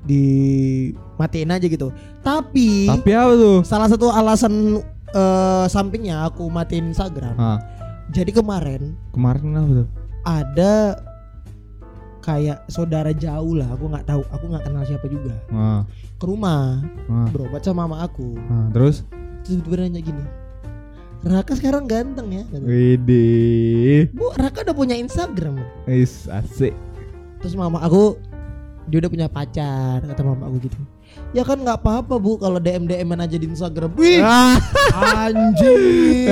[0.01, 0.23] di
[1.15, 3.57] matiin aja gitu tapi, Tapi apa tuh?
[3.63, 7.57] salah satu alasan eh, sampingnya aku matiin Instagram Ah.
[8.09, 9.87] jadi kemarin Kemarin apa tuh?
[10.23, 10.73] ada
[12.23, 15.83] kayak saudara jauh lah aku nggak tahu aku nggak kenal siapa juga Ah.
[16.15, 17.27] ke rumah Ah.
[17.27, 18.71] berobat sama mama aku Ah.
[18.71, 19.03] Terus?
[19.43, 20.23] terus tiba nanya gini
[21.21, 22.43] Raka sekarang ganteng ya.
[22.53, 24.11] Widih.
[24.11, 25.55] Bu Raka udah punya Instagram
[25.85, 26.75] Is asik.
[27.39, 28.15] terus mama aku
[28.85, 30.79] dia udah punya pacar kata mama aku gitu
[31.31, 34.19] ya kan nggak apa-apa bu kalau DM DM aja di Instagram wih
[34.93, 36.27] anjing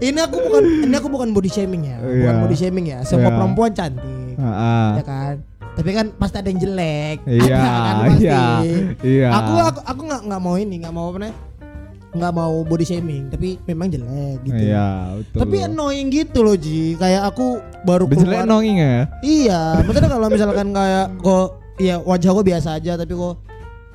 [0.00, 2.40] ini aku bukan ini aku bukan body shaming ya bukan Iya.
[2.40, 3.36] body shaming ya semua Iya.
[3.36, 4.04] perempuan cantik
[4.44, 4.90] Ah.
[4.94, 5.34] ya kan
[5.72, 8.24] tapi kan pasti ada yang jelek Iya, Ada kan pasti.
[8.24, 8.40] iya,
[9.00, 9.28] iya.
[9.30, 11.36] aku aku aku nggak nggak mau ini nggak mau apa namanya
[12.12, 15.38] nggak mau body shaming tapi memang jelek gitu Iya, betul.
[15.40, 19.08] tapi annoying gitu loh Ji kayak aku baru Udah jelek keluar nonging ya?
[19.20, 21.46] iya maksudnya kalau misalkan kayak kok
[21.78, 23.40] ya wajah kok biasa aja tapi kok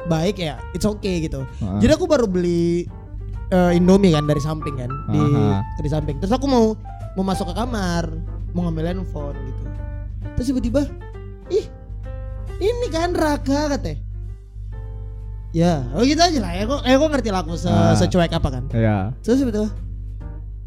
[0.05, 1.77] baik ya it's okay gitu Ah.
[1.77, 2.89] jadi aku baru beli
[3.49, 5.21] eh, Indomie kan dari samping kan di
[5.77, 6.73] dari samping terus aku mau
[7.13, 8.09] mau masuk ke kamar
[8.49, 9.61] mau ngambil handphone gitu
[10.37, 10.85] terus tiba-tiba
[11.49, 11.65] ih
[12.57, 14.05] ini kan Raka katanya
[15.55, 16.51] Ya, oh gitu aja lah.
[16.53, 17.95] Ya kok, eh kok ngerti lah aku se Ah.
[17.95, 18.63] secuek apa kan.
[18.69, 19.15] Ya.
[19.23, 19.71] Terus betul.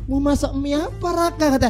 [0.09, 1.69] Mau masak mie apa Raka kata.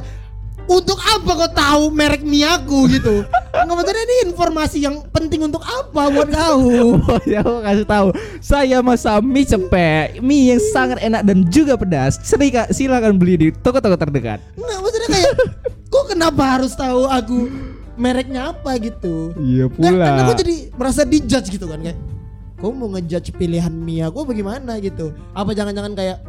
[0.65, 3.27] Untuk apa kau tahu merek mie aku gitu?
[3.61, 6.63] Enggak maksudnya ini informasi yang penting untuk apa buat kau?
[6.97, 8.09] Oh ya aku kasih tahu.
[8.39, 12.17] Saya masak mie cepek, mie yang sangat enak dan juga pedas.
[12.23, 14.39] Serika, silakan beli di toko-toko terdekat.
[14.55, 15.33] Enggak maksudnya kayak
[15.93, 17.51] kok kenapa harus tahu aku
[18.01, 19.37] mereknya apa gitu?
[19.37, 22.01] Iya Dan, dan aku jadi merasa dijudge gitu kan kayak
[22.57, 26.21] Kau mau ngejudge pilihan mie aku bagaimana gitu Apa jangan-jangan kayak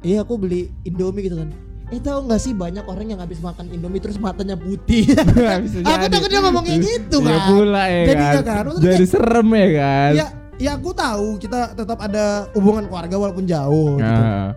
[0.00, 1.50] Iya aku beli Indomie gitu kan
[1.88, 6.06] Eh tahu nggak sih banyak orang yang habis makan Indomie terus matanya putih Aku jadi.
[6.08, 8.44] takut dia ngomong kayak gitu kan Iya pula ya Jadinya kan.
[8.44, 10.12] kan, Jadi kayak- serem ya kan.
[10.12, 10.26] Ya
[10.58, 14.04] ya aku tahu kita tetap ada hubungan keluarga walaupun jauh gitu.
[14.04, 14.54] Nah,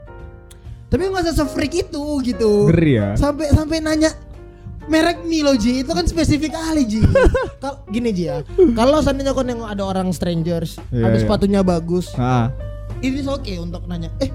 [0.85, 3.09] Tapi nggak usah se-freak itu gitu ngeri ya.
[3.15, 4.11] sampai sampai nanya
[4.83, 5.81] merek mie lo Ji.
[5.81, 7.01] Itu kan spesifik kali Ji.
[7.63, 8.41] Kal- gini Ji ya.
[8.71, 11.21] Kalau seandainya kau nengok ada orang strangers Iya, ada iya.
[11.21, 12.49] sepatunya bagus Ah,
[12.99, 14.29] ini oke untuk nanya eh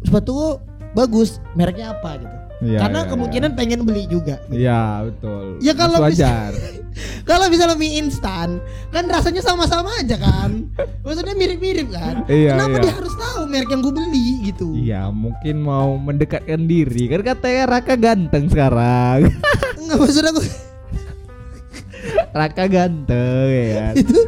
[0.00, 0.58] sepatu
[0.90, 2.16] bagus mereknya apa?
[2.16, 5.62] Gitu Iya, karena iya, kemungkinan pengen beli juga Iya betul.
[5.62, 6.50] Ya, kalau bisa-
[7.30, 8.58] kalau misalnya mie instan
[8.90, 10.66] kan rasanya sama-sama aja kan
[11.06, 12.82] maksudnya mirip-mirip kan Iya, kenapa iya.
[12.82, 17.62] dia harus tahu merek yang gue beli gitu Iya mungkin mau mendekatkan diri kan katanya
[17.68, 19.30] Raka ganteng sekarang.
[19.78, 20.40] Enggak maksud aku
[22.30, 23.94] Raka ganteng ya kan.
[23.96, 24.18] itu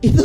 [0.00, 0.24] itu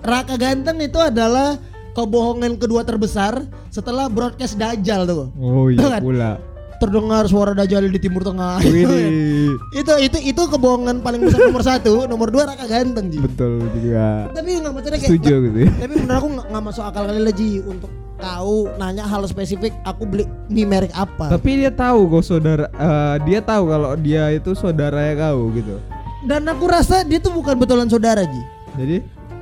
[0.00, 1.58] Raka Ganteng itu adalah
[1.96, 3.40] kebohongan kedua terbesar
[3.72, 5.32] setelah broadcast Dajjal tuh.
[5.40, 6.02] Oh iya kan?
[6.04, 6.32] pula.
[6.76, 8.60] Terdengar suara Dajjal di Timur Tengah.
[8.68, 9.56] Widih.
[9.72, 13.24] itu itu itu kebohongan paling besar nomor satu, nomor dua Raka Ganteng Ji.
[13.24, 14.28] Betul juga.
[14.28, 15.70] Tapi nggak maksudnya kayak Setuju gitu ya.
[15.72, 17.88] tapi menurut aku nggak masuk akal kali lah Ji untuk
[18.20, 21.32] tahu nanya hal spesifik aku beli mie merek apa.
[21.32, 25.80] Tapi dia tahu kok saudara eh, dia tahu kalau dia itu saudaranya kau gitu.
[26.28, 28.42] Dan aku rasa dia tuh bukan betulan saudara Ji.
[28.76, 28.96] Jadi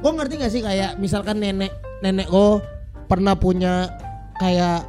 [0.05, 1.73] Kok ngerti gak sih kayak misalkan nenek
[2.05, 2.61] nenek kok
[3.09, 3.89] pernah punya
[4.37, 4.85] kayak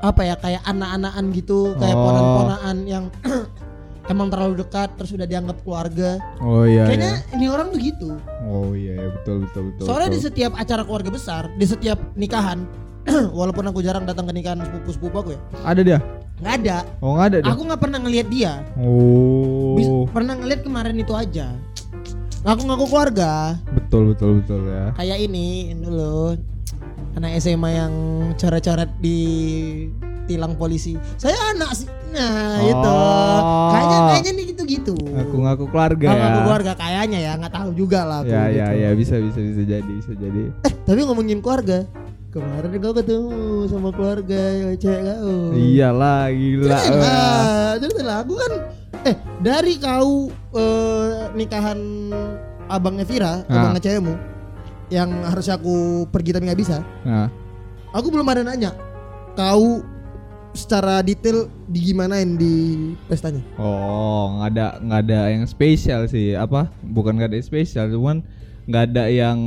[0.00, 2.04] apa ya kayak anak-anakan gitu kayak Oh.
[2.04, 3.04] ponan-ponaan yang
[4.12, 6.20] emang terlalu dekat terus udah dianggap keluarga.
[6.40, 7.32] Oh iya Kayaknya iya.
[7.36, 8.08] ini orang tuh gitu.
[8.44, 9.84] Oh iya, iya betul betul betul.
[9.86, 10.26] Soalnya di betul.
[10.28, 12.64] setiap acara keluarga besar, di setiap nikahan,
[13.38, 15.98] walaupun aku jarang datang ke nikahan sepupu-sepupu aku ya, ada dia.
[16.40, 16.76] nggak ada.
[16.98, 17.50] Oh nggak ada dia.
[17.52, 18.52] Aku nggak pernah ngelihat dia.
[18.80, 19.76] Oh.
[19.76, 21.52] Bis- pernah ngelihat kemarin itu aja.
[22.44, 23.60] Ngaku-ngaku keluarga.
[23.90, 24.94] Betul betul betul ya.
[24.94, 26.38] kayak ini ini dulu
[27.12, 27.94] anak SMA yang
[28.34, 29.18] coret-coret di
[30.24, 32.70] tilang polisi saya anak sih nah Oh.
[32.70, 32.94] itu
[33.68, 36.26] kayaknya kayaknya nih gitu gitu Aku ngaku keluarga Kalau ya.
[36.28, 38.58] aku keluarga kayaknya ya nggak tahu juga lah aku Ya gitu.
[38.58, 40.42] ya ya bisa bisa bisa jadi bisa jadi.
[40.62, 41.82] eh tapi ngomongin keluarga
[42.30, 43.34] kemarin kau ketemu
[43.66, 46.78] sama keluarga cewek kau Iyalah gila.
[46.78, 48.16] Ceritain lah, ceritain lah.
[48.22, 48.52] Aku kan
[49.02, 50.10] eh dari kau
[50.52, 51.78] eh, nikahan
[52.70, 53.66] abangnya Vira, Ah.
[53.66, 54.14] abangnya cewekmu
[54.88, 55.74] yang harusnya aku
[56.06, 56.78] pergi tapi nggak bisa.
[57.02, 57.28] Nah,
[57.90, 58.70] Aku belum ada nanya
[59.32, 59.82] kau
[60.50, 62.54] secara detail digimanain di
[63.04, 63.42] pestanya.
[63.56, 66.70] oh nggak ada nggak ada yang spesial sih apa?
[66.80, 68.22] Bukan nggak ada yang spesial, cuman
[68.66, 69.38] nggak ada yang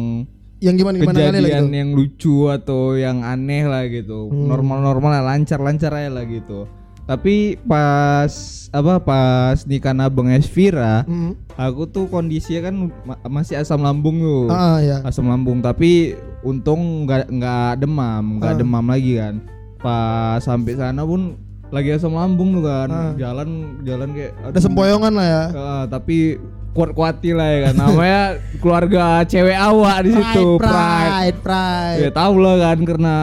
[0.59, 1.75] Yang gimana gimana kali lah kejadian gitu.
[1.75, 4.27] yang lucu atau yang aneh lah gitu.
[4.27, 4.47] Hmm.
[4.47, 6.67] Normal-normal lah, lancar-lancar aja lah gitu.
[7.03, 8.31] Tapi pas
[8.71, 11.35] apa pas nikah abang Esvira, Hmm.
[11.53, 14.47] aku tuh kondisinya kan ma- masih asam lambung tuh.
[14.47, 15.03] Ah ya.
[15.03, 18.57] asam lambung tapi untung nggak nggak demam nggak Ah.
[18.57, 19.35] demam lagi kan
[19.77, 21.35] pas sampai sana pun
[21.69, 23.11] lagi asam lambung tuh kan Ah.
[23.13, 23.49] jalan
[23.81, 25.43] jalan kayak Ada sempoyongan lah ya.
[25.53, 26.39] Ah, tapi
[26.73, 27.73] kuat kuati lah ya kan.
[27.77, 28.21] Namanya
[28.57, 31.99] keluarga cewek awak di situ Pride, pride, pride.
[32.01, 33.15] ya tahu lah kan karena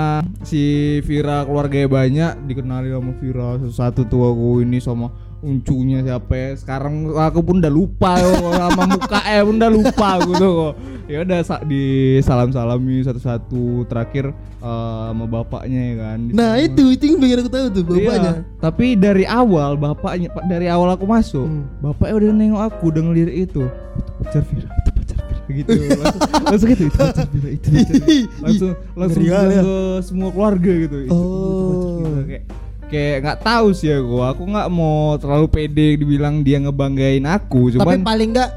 [0.46, 0.62] si
[1.04, 5.10] Vira keluarganya banyak dikenali sama Vira satu tuh aku ini sama
[5.40, 6.48] uncunya siapa ya.
[6.56, 10.72] Sekarang aku pun udah lupa yo, sama muka eh pun udah lupa aku tuh kok
[11.10, 11.82] ya udah sa- di
[12.20, 14.70] salam salami satu satu terakhir eh,
[15.04, 18.32] sama bapaknya ya kan Nah itu itu yang pengen aku tahu tuh bapaknya.
[18.32, 21.66] Iya, tapi dari awal bapaknya Pak, dari awal aku masuk Hmm.
[21.80, 25.70] bapaknya udah nengok aku udah ngelirik itu itu pacar Vira itu pacar Vira gitu
[26.00, 28.26] langsung, langsung gitu itu pacar Vira itu pacar Vira.
[28.40, 29.62] langsung langsung Ngeri bilang kali ya.
[29.62, 31.18] ke semua keluarga gitu itu, itu
[31.66, 32.06] pacar Vira.
[32.06, 32.22] Oh.
[32.24, 32.44] kayak
[32.86, 37.74] kayak nggak tahu sih aku aku nggak mau terlalu pede dibilang dia ngebanggain aku Tapi
[37.76, 38.50] cuman paling enggak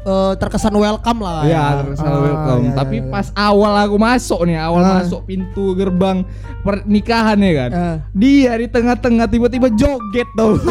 [0.00, 2.60] eh, terkesan welcome lah Ya, terus Ah, welcome.
[2.62, 3.12] iya, Tapi iya, iya.
[3.12, 4.92] pas awal aku masuk nih, awal Ah.
[4.98, 6.24] masuk pintu gerbang
[6.60, 7.70] pernikahan ya kan.
[7.70, 7.96] Ah.
[8.10, 10.56] Dia di tengah-tengah tiba-tiba joget tuh.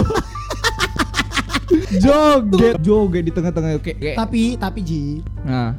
[1.96, 4.16] joget, joget di tengah-tengah kayak, kayak.
[4.18, 5.04] tapi tapi Ji,
[5.42, 5.78] Nah,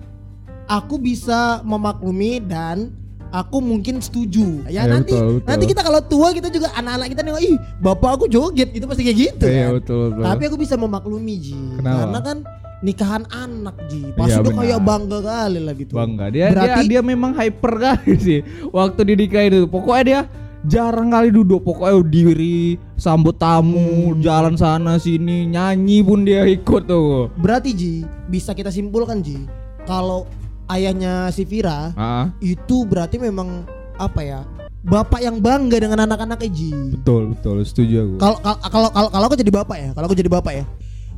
[0.67, 2.95] aku bisa memaklumi dan
[3.33, 4.67] aku mungkin setuju.
[4.67, 5.47] Ya, Ya, nanti betul, betul.
[5.47, 9.03] nanti kita kalau tua kita juga anak-anak kita nengok, ih bapak aku joget itu pasti
[9.03, 9.73] kayak gitu iya kan.
[9.77, 10.25] betul betul.
[10.25, 11.55] Tapi aku bisa memaklumi Ji.
[11.77, 11.97] Kenapa?
[11.97, 12.37] Karena kan
[12.81, 14.03] nikahan anak Ji.
[14.13, 14.63] Pasti Iya, udah benar.
[14.63, 15.93] kayak bangga kali lah gitu.
[15.93, 19.59] Bangga dia Berarti- dia dia memang hyper kali sih waktu di nikah itu.
[19.65, 20.21] Pokoknya dia
[20.63, 22.59] jarang kali duduk pokoknya diri
[22.95, 24.21] sambut tamu Hmm.
[24.21, 27.93] jalan sana sini nyanyi pun dia ikut tuh Berarti Ji,
[28.27, 29.41] bisa kita simpulkan Ji,
[29.83, 30.29] kalau
[30.71, 34.41] ayahnya si Vira ah itu berarti memang apa ya?
[34.81, 36.73] Bapak yang bangga dengan anak-anaknya Ji.
[36.91, 40.17] betul betul setuju aku Kalau kal- kalau kalau kalau aku jadi bapak ya, kalau aku
[40.17, 40.65] jadi bapak ya.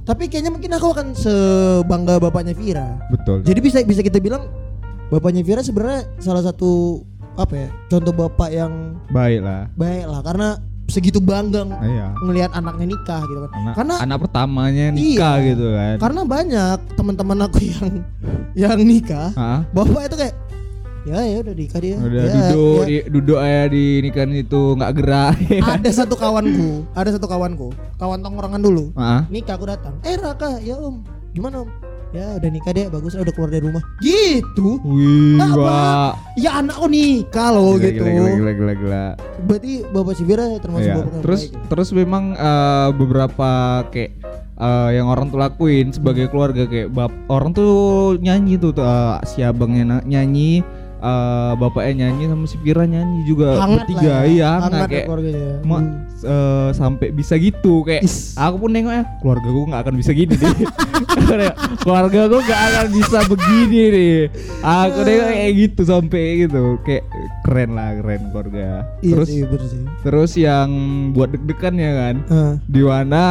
[0.02, 2.98] Tapi kayaknya mungkin aku akan sebangga bapaknya Vira.
[3.06, 4.50] betul Jadi bisa bisa kita bilang
[5.08, 7.68] bapaknya Vira sebenarnya salah satu apa ya?
[7.86, 10.48] Contoh bapak yang baik lah baik lah karena
[10.92, 13.50] segitu bangga ng- iya ngelihat anaknya nikah gitu kan.
[13.54, 15.48] anak Karena anak pertamanya nikah Iya.
[15.48, 17.88] gitu kan karena banyak teman-teman aku yang
[18.54, 20.34] yang nikah, ah bapak itu kayak
[21.02, 21.96] ya ya udah nikah dia.
[21.96, 22.86] udah Ya, duduk ya.
[22.86, 25.34] di- duduk aja di nikahan itu nggak gerak
[25.74, 28.92] Ada satu kawanku, ada satu kawanku, kawan tongkrongan dulu.
[28.94, 29.96] ah Nikah aku datang.
[30.02, 31.02] Eh Raka, ya Om.
[31.32, 31.68] Gimana Om?
[32.12, 33.80] Ya udah nikah deh, bagus lah udah keluar dari rumah.
[33.98, 34.76] Gitu.
[34.84, 38.04] wih wah Ya anakku nikah loh Gila, gitu.
[38.04, 39.04] gila, gila, gila, gila, gila.
[39.42, 41.68] Berarti Bapak si Vira termasuk Iya, bapak terus baik.
[41.68, 43.50] terus memang eh, beberapa
[43.88, 44.10] kayak
[44.54, 47.72] eh, yang orang tuh lakuin sebagai keluarga kayak bap orang tuh
[48.18, 50.60] nyanyi tuh, tuh eh, si abangnya nyanyi
[51.02, 54.18] eh, bapaknya nyanyi sama si Pira nyanyi juga hangat bertiga ya.
[54.24, 55.50] iya hangat hangat ya kayak keluarganya.
[55.62, 55.98] ma- Hmm.
[56.22, 58.32] eh, sampai bisa gitu kayak Is.
[58.36, 60.54] aku pun nengoknya keluarga gue nggak akan bisa gini deh
[61.82, 64.16] keluarga gue nggak akan bisa begini nih
[64.60, 67.04] aku nengok kayak gitu sampai gitu kayak
[67.42, 68.68] keren lah keren keluarga
[69.00, 69.82] Iya terus bener sih.
[70.00, 70.70] terus yang
[71.10, 72.52] buat deg-degan ya kan Ah.
[72.62, 73.24] di mana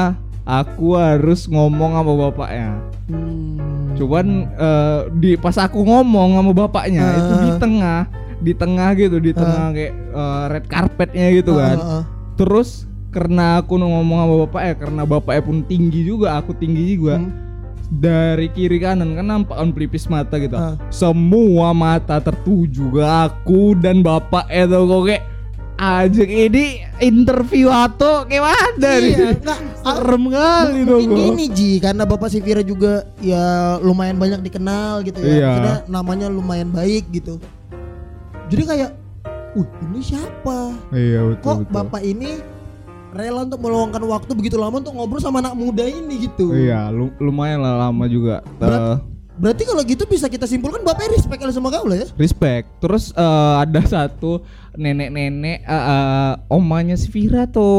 [0.43, 2.69] aku harus ngomong sama bapaknya
[3.11, 3.91] Hmm.
[3.99, 7.17] cuman eh, di pas aku ngomong sama bapaknya Ah.
[7.19, 8.01] itu di tengah
[8.39, 12.03] di tengah gitu di tengah kayak eh, red carpetnya gitu kan Ah, ah, ah.
[12.33, 17.31] terus karena aku ngomong sama bapaknya karena bapaknya pun tinggi juga aku tinggi juga Hmm.
[17.91, 20.79] dari kiri kanan kan nampak kan pelipis mata gitu Ah.
[20.87, 25.23] semua mata tertuju ke aku dan bapak itu kok kayak
[25.81, 26.65] ajak ini
[26.99, 29.59] interview atau kayak mana Iya, nih enggak.
[29.75, 33.41] serem kali tuh Mungkin gini Ji, karena Bapak si Vira juga ya
[33.79, 35.25] lumayan banyak dikenal gitu ya.
[35.25, 35.47] Iya.
[35.47, 37.41] Maksudnya namanya lumayan baik gitu.
[38.45, 38.89] Jadi kayak,
[39.53, 40.77] "Uh, ini siapa?
[40.91, 42.29] iya betul Kok betul Bapak ini
[43.11, 47.15] rela untuk meluangkan waktu begitu lama untuk ngobrol sama anak muda ini gitu?" iya lu-
[47.17, 48.97] lumayan lah lama juga Berat- Eh,
[49.41, 52.07] Berarti kalau gitu bisa kita simpulkan Bapaknya respect kali sama kau lah ya.
[52.13, 53.25] respect terus eh,
[53.57, 57.71] ada satu nenek-nenek eh, eh, omanya si Vira atau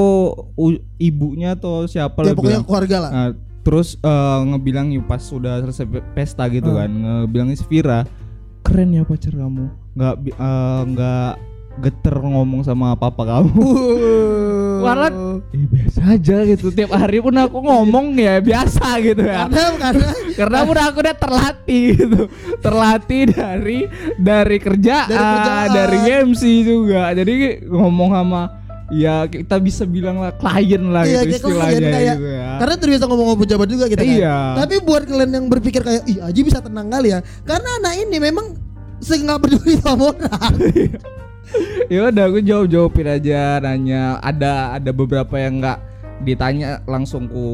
[0.53, 2.67] u- ibunya atau siapa Ya lah pokoknya bilang.
[2.67, 3.11] keluarga lah.
[3.11, 3.29] Nah,
[3.63, 6.83] terus eh, ngebilang pas sudah selesai pe- pesta gitu Ah.
[6.83, 8.03] kan ngebilangnya si Vira
[8.63, 10.15] keren ya pacar kamu nggak
[10.89, 11.31] nggak
[11.75, 13.65] geter ngomong sama papa kamu
[14.83, 15.15] Walat
[15.49, 20.09] ya biasa aja gitu tiap hari pun aku ngomong ya biasa gitu ya Karena karena
[20.35, 22.21] karena udah aku udah terlatih gitu
[22.59, 23.79] terlatih dari
[24.17, 25.69] dari kerjaan Dari kerjaan.
[25.71, 27.33] dari MC juga jadi
[27.65, 28.43] ngomong sama
[28.91, 33.05] ya kita bisa bilang lah klien lah Iya, gitu istilahnya kayak- gitu ya Karena terbiasa
[33.07, 34.13] ngomong pejabat juga kita kan.
[34.13, 34.37] Iya.
[34.55, 37.19] Tapi buat kalian yang berpikir kayak ih Aji bisa tenang kali ya.
[37.43, 38.47] Karena anak ini memang
[39.03, 40.53] nggak peduli sama orang.
[41.89, 45.79] ya udah aku jawab jawabin aja nanya ada ada beberapa yang nggak
[46.21, 47.47] ditanya langsung ku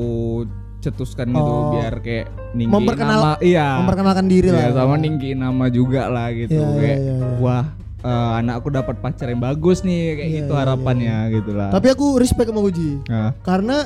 [0.78, 1.74] cetuskan gitu Oh.
[1.74, 4.78] biar kayak ninggiin Memperkenal- nama iya Memperkenalkan diri Iya, lah.
[4.78, 7.28] sama ninggiin nama juga lah gitu Iya, iya, kayak iya, iya.
[7.38, 7.64] wah
[7.98, 11.86] eh, anakku dapat pacar yang bagus nih kayak Iya, gitu iya, harapannya gitu lah Tapi
[11.88, 12.90] aku respect sama Uji.
[13.04, 13.76] Nah, Karena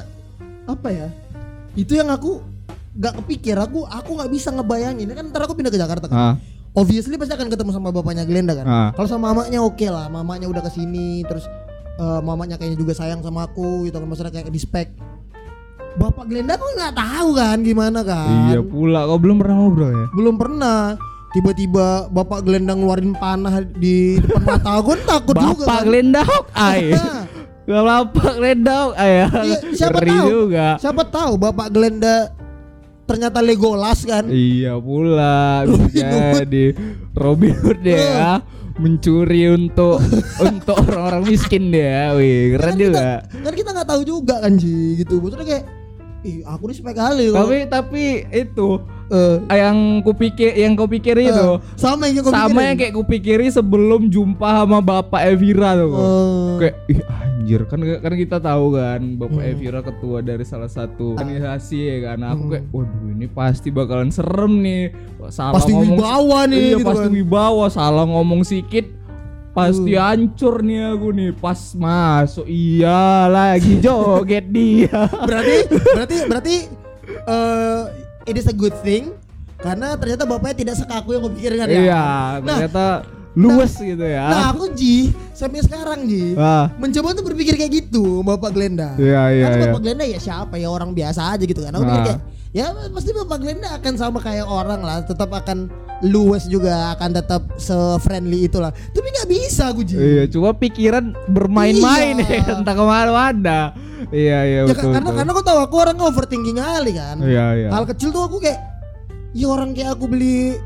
[0.63, 1.09] apa ya?
[1.73, 2.45] Itu yang aku
[2.93, 3.57] nggak kepikir.
[3.57, 5.09] Aku aku nggak bisa ngebayangin.
[5.09, 6.15] Ini kan ntar aku pindah ke Jakarta kan.
[6.15, 6.35] ah,
[6.73, 8.65] Obviously pasti akan ketemu sama bapaknya Glenda kan.
[8.65, 8.89] Ah.
[8.97, 10.09] Kalau sama mamanya oke lah.
[10.09, 11.45] Mamanya udah ke sini terus
[11.97, 14.09] eh, mamanya kayaknya juga sayang sama aku gitu kan.
[14.09, 14.91] Maksudnya kayak respect.
[15.93, 18.49] Bapak Glenda aku nggak tahu kan gimana kan.
[18.49, 20.97] iya pula kau belum pernah ngobrol ya belum pernah
[21.33, 25.85] tiba-tiba bapak gelendang ngeluarin panah di depan mata aku kan takut juga Bapak kan.
[25.85, 26.23] Glenda
[26.57, 27.25] ay Nah,
[27.93, 32.17] Bapak Glenda ay iya, siapa Ngeri tahu juga siapa tahu bapak gelenda
[33.03, 36.07] ternyata Legolas kan Iya pula Robin
[36.39, 36.65] jadi
[37.13, 38.15] Robin Hood deh Eh.
[38.15, 38.33] ya
[38.73, 40.01] mencuri untuk
[40.49, 42.17] untuk orang-orang miskin deh.
[42.17, 43.09] Wih, keren kan juga.
[43.21, 45.65] kita kan kita nggak tahu juga kan Ji gitu maksudnya kayak
[46.23, 48.69] ih aku respect kali Tapi tapi itu
[49.13, 53.47] eh, yang kupikir yang kau pikir itu eh, sama yang kau sama yang kayak kupikiri
[53.47, 55.93] sebelum jumpa sama Bapak Evira tuh.
[55.93, 59.51] Eh, Kayak ih anjir kan kan kita tahu kan Bapak Hmm.
[59.51, 62.19] Evira ketua dari salah satu organisasi ya kan.
[62.25, 62.51] Aku Hmm.
[62.51, 64.95] kayak waduh ini pasti bakalan serem nih.
[65.29, 67.13] Salah pasti ngomong wibawa nih iya gitu pasti kan.
[67.13, 68.87] wibawa salah ngomong sedikit
[69.53, 74.89] pasti hancur nih aku nih pas masuk iya lagi joget dia
[75.29, 76.55] berarti berarti berarti
[77.23, 77.83] eh
[78.25, 79.13] it is a good thing
[79.59, 81.79] karena ternyata bapaknya tidak sekaku yang gue pikirkan ya.
[81.79, 82.05] Iya,
[82.43, 82.87] Nah, ternyata
[83.33, 84.27] luwes gitu ya.
[84.27, 86.69] Nah aku Ji sampai sekarang Ji Ah.
[86.77, 88.93] mencoba tuh berpikir kayak gitu Bapak Glenda.
[88.97, 89.65] Iya, iya, Karena iya.
[89.67, 91.73] Bapak Glenda ya siapa ya orang biasa aja gitu kan.
[91.73, 91.89] Aku Ah.
[91.89, 92.21] pikir kayak
[92.53, 95.71] ya pasti Bapak Glenda akan sama kayak orang lah, tetap akan
[96.03, 98.69] luwes juga, akan tetap se-friendly itulah.
[98.69, 99.97] Tapi nggak bisa aku Ji.
[99.97, 102.43] Iya, cuma pikiran bermain-main Iya.
[102.43, 103.59] ya, entah ke mana-mana.
[104.09, 104.91] Iya, iya Ya, betul.
[104.91, 105.17] karena betul.
[105.17, 107.17] karena aku tahu aku orang overthinking kali kan.
[107.19, 107.69] Iya, iya.
[107.69, 108.59] Hal kecil tuh aku kayak
[109.33, 110.57] ya orang kayak aku beli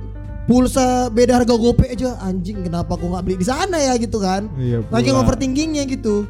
[0.44, 4.46] pulsa beda harga gopay aja anjing kenapa aku nggak beli di sana ya gitu kan.
[4.54, 6.24] Iya, Lagi overthinkingnya gitu.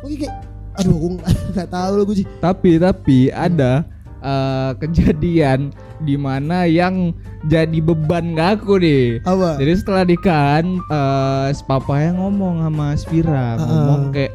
[0.00, 0.34] Oke kayak
[0.74, 2.26] aduh aku nggak- tahu loh gue sih.
[2.38, 3.82] Tapi tapi ada
[4.18, 9.22] eh, kejadian di mana yang jadi beban ke aku nih.
[9.22, 9.56] Apa?
[9.56, 13.56] Jadi setelah nikahan eh si papa yang ngomong sama Spira, Ah.
[13.58, 14.30] ngomong kayak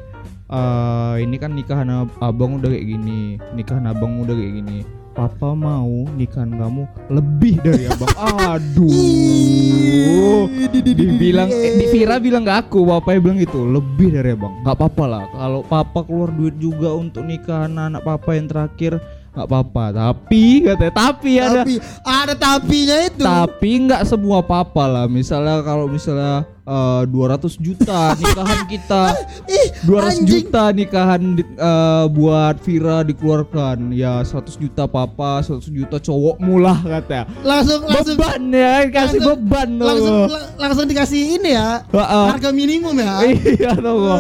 [0.48, 4.80] eh ini kan nikahan ab- abang udah kayak gini, nikahan abang udah kayak gini.
[5.12, 8.06] Papa mau nikahan kamu lebih dari abang.
[8.54, 10.46] Aduh.
[10.70, 14.54] Dibilang eh, di Vira bilang ke aku, bapaknya bilang gitu, lebih dari abang.
[14.62, 15.24] Nggak apa-apa lah.
[15.28, 19.02] Kalau papa keluar duit juga untuk nikahan anak papa yang terakhir,
[19.34, 19.84] nggak apa-apa.
[19.92, 21.76] Tapi katanya, tapi ada Tapi
[22.06, 23.24] ada tapinya itu.
[23.26, 25.06] tapi nggak semua papa lah.
[25.10, 29.04] Misalnya kalau misalnya eh, 200 juta nikahan kita,
[29.58, 30.26] Ih, 200 anjing.
[30.28, 33.90] juta nikahan di- eh, buat Vira dikeluarkan.
[33.90, 37.26] Ya 100 juta papa, 100 juta cowok mulah katanya.
[37.42, 39.88] Langsung langsung Beban ya, kasih langsung- beban loh.
[39.88, 41.88] langsung lang- langsung dikasih ini ya.
[41.88, 43.16] Harga minimum ya.
[43.48, 44.20] Iya tau gak?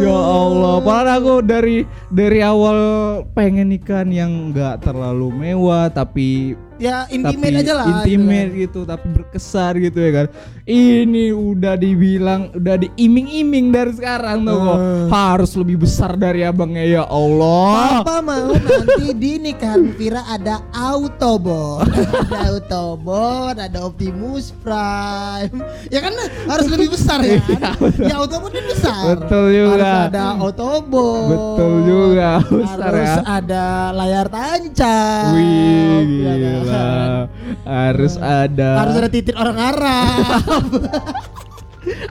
[0.00, 1.76] Ya Allah, padahal aku dari
[2.10, 2.78] dari awal
[3.30, 7.86] pengen nikahan yang nggak terlalu mewah tapi Ya tapi intimate aja lah.
[7.86, 10.26] intimate gitu gitu, tapi berkesan gitu ya kan
[10.64, 15.06] ini udah dibilang udah diiming-iming dari sekarang tuh kok Eh.
[15.12, 17.02] harus lebih besar dari abangnya ya.
[17.04, 25.52] Allah Papa mau nanti di nikahan Vira ada Autobot, ada Autobot, ada Optimus Prime.
[25.92, 26.16] Ya kan
[26.48, 27.44] harus lebih besar ya.
[27.44, 27.76] kan?
[28.00, 28.96] ya Autobot kan besar.
[29.04, 29.12] Iya.
[29.20, 29.68] Betul juga.
[29.76, 31.28] Harus ada Autobot.
[31.28, 33.20] Betul juga, besar harus ya.
[33.28, 35.28] ada layar tancap.
[35.36, 36.40] wih ya kan?
[36.40, 36.88] gila
[37.64, 40.40] harus ada Harus ada titik orang Arab.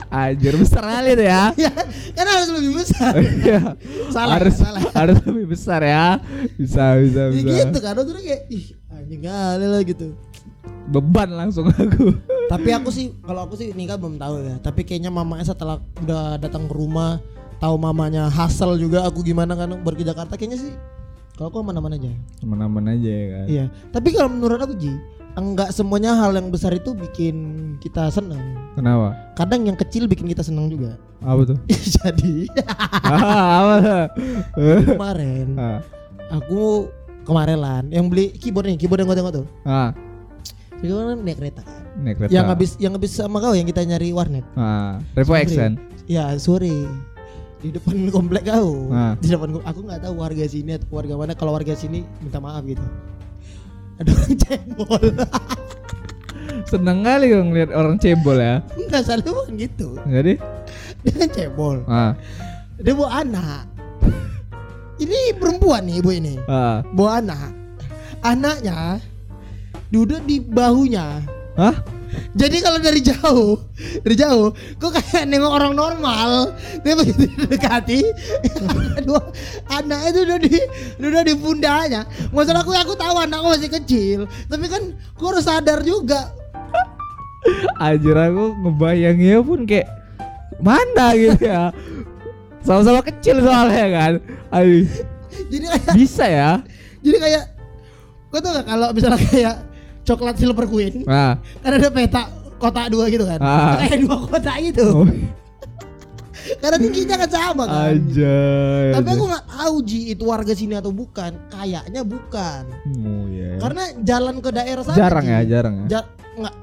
[0.06, 1.70] anjir besar kali tuh ya ya,
[2.14, 3.12] kan harus lebih besar.
[3.42, 3.62] Iya.
[4.14, 4.82] Salah, harus salah.
[4.94, 6.22] harus lebih besar ya
[6.54, 10.14] bisa bisa Ya bisa gitu kan, terus kayak ih anjing kali lah gitu.
[10.84, 12.12] beban langsung aku
[12.44, 14.60] Tapi aku sih kalau aku sih nikah belum tahu ya.
[14.60, 17.16] Tapi kayaknya mamanya setelah udah datang ke rumah,
[17.56, 20.72] tahu mamanya hasil juga aku gimana kan baru ke Jakarta kayaknya sih.
[21.34, 22.12] Kalau aku aman-aman aja.
[22.38, 23.64] teman-teman aja ya kan Iya.
[23.90, 24.92] Tapi kalau menurut aku Ji,
[25.34, 27.36] enggak semuanya hal yang besar itu bikin
[27.78, 28.42] kita senang.
[28.72, 30.94] kenapa Kadang yang kecil bikin kita senang juga.
[31.20, 31.58] apa tuh
[31.96, 32.46] Jadi
[33.02, 33.74] ah, apa
[34.84, 35.78] kemarin ah,
[36.30, 36.86] aku
[37.24, 39.46] kemarin lah yang beli keyboard nih, keyboard yang gue tengok tuh.
[39.64, 39.90] ah
[40.78, 41.82] Jadi kan naik kereta kan.
[41.96, 44.44] naik kereta Yang habis yang habis sama kau yang kita nyari warnet.
[44.54, 45.74] ah Revo X kan
[46.04, 46.84] Ya sore
[47.58, 48.92] di depan komplek kau.
[48.92, 49.16] Ah.
[49.16, 51.32] Di depan aku nggak tahu warga sini atau warga mana.
[51.32, 52.84] Kalau warga sini minta maaf gitu.
[54.00, 55.04] Ada orang cebol.
[56.70, 59.88] seneng kali gue ngeliat orang cebol ya Enggak selalu bukan gitu.
[60.08, 60.32] jadi
[61.04, 61.76] Dia kan cebol.
[61.86, 62.12] ah
[62.80, 63.62] Dia bawa anak.
[64.96, 66.34] Ini perempuan nih ibu ini.
[66.48, 67.50] ah Bawa anak.
[68.24, 68.98] Anaknya
[69.92, 71.20] duduk di bahunya.
[71.54, 71.76] Hah?
[72.34, 73.62] Jadi kalau dari jauh,
[74.02, 76.54] dari jauh, kok kayak nengok orang normal.
[76.82, 78.00] Dia begitu dekati,
[79.06, 79.22] dua
[79.70, 80.54] anaknya itu udah di
[80.98, 82.02] udah di pundaknya.
[82.34, 84.18] Masalah aku aku tahu anakku masih kecil,
[84.50, 84.82] tapi kan
[85.14, 86.34] aku harus sadar juga.
[87.76, 90.04] Anjir aku ngebayangnya pun kayak
[90.64, 91.68] mana gitu ya
[92.64, 94.12] sama-sama kecil soalnya kan
[94.48, 94.88] Aduh,
[95.52, 96.50] Jadi kayak bisa ya
[97.04, 97.44] jadi kayak
[98.34, 99.56] tau gak kalau misalnya kayak
[100.04, 102.22] coklat silver queen, nah kan ada peta
[102.54, 103.76] kotak dua gitu kan, Ah.
[103.78, 104.84] kayak dua kotak gitu.
[104.94, 105.08] oh,
[106.60, 107.96] Karena tingginya kan sama kan.
[107.96, 108.36] aja
[108.92, 111.32] Tapi aku nggak tahu Ji itu warga sini atau bukan.
[111.48, 112.62] Kayaknya bukan.
[113.00, 113.56] oh, iya.
[113.56, 115.32] Karena jalan ke daerah sana jarang Ji.
[115.32, 116.54] ya jarang ya Ja- nggak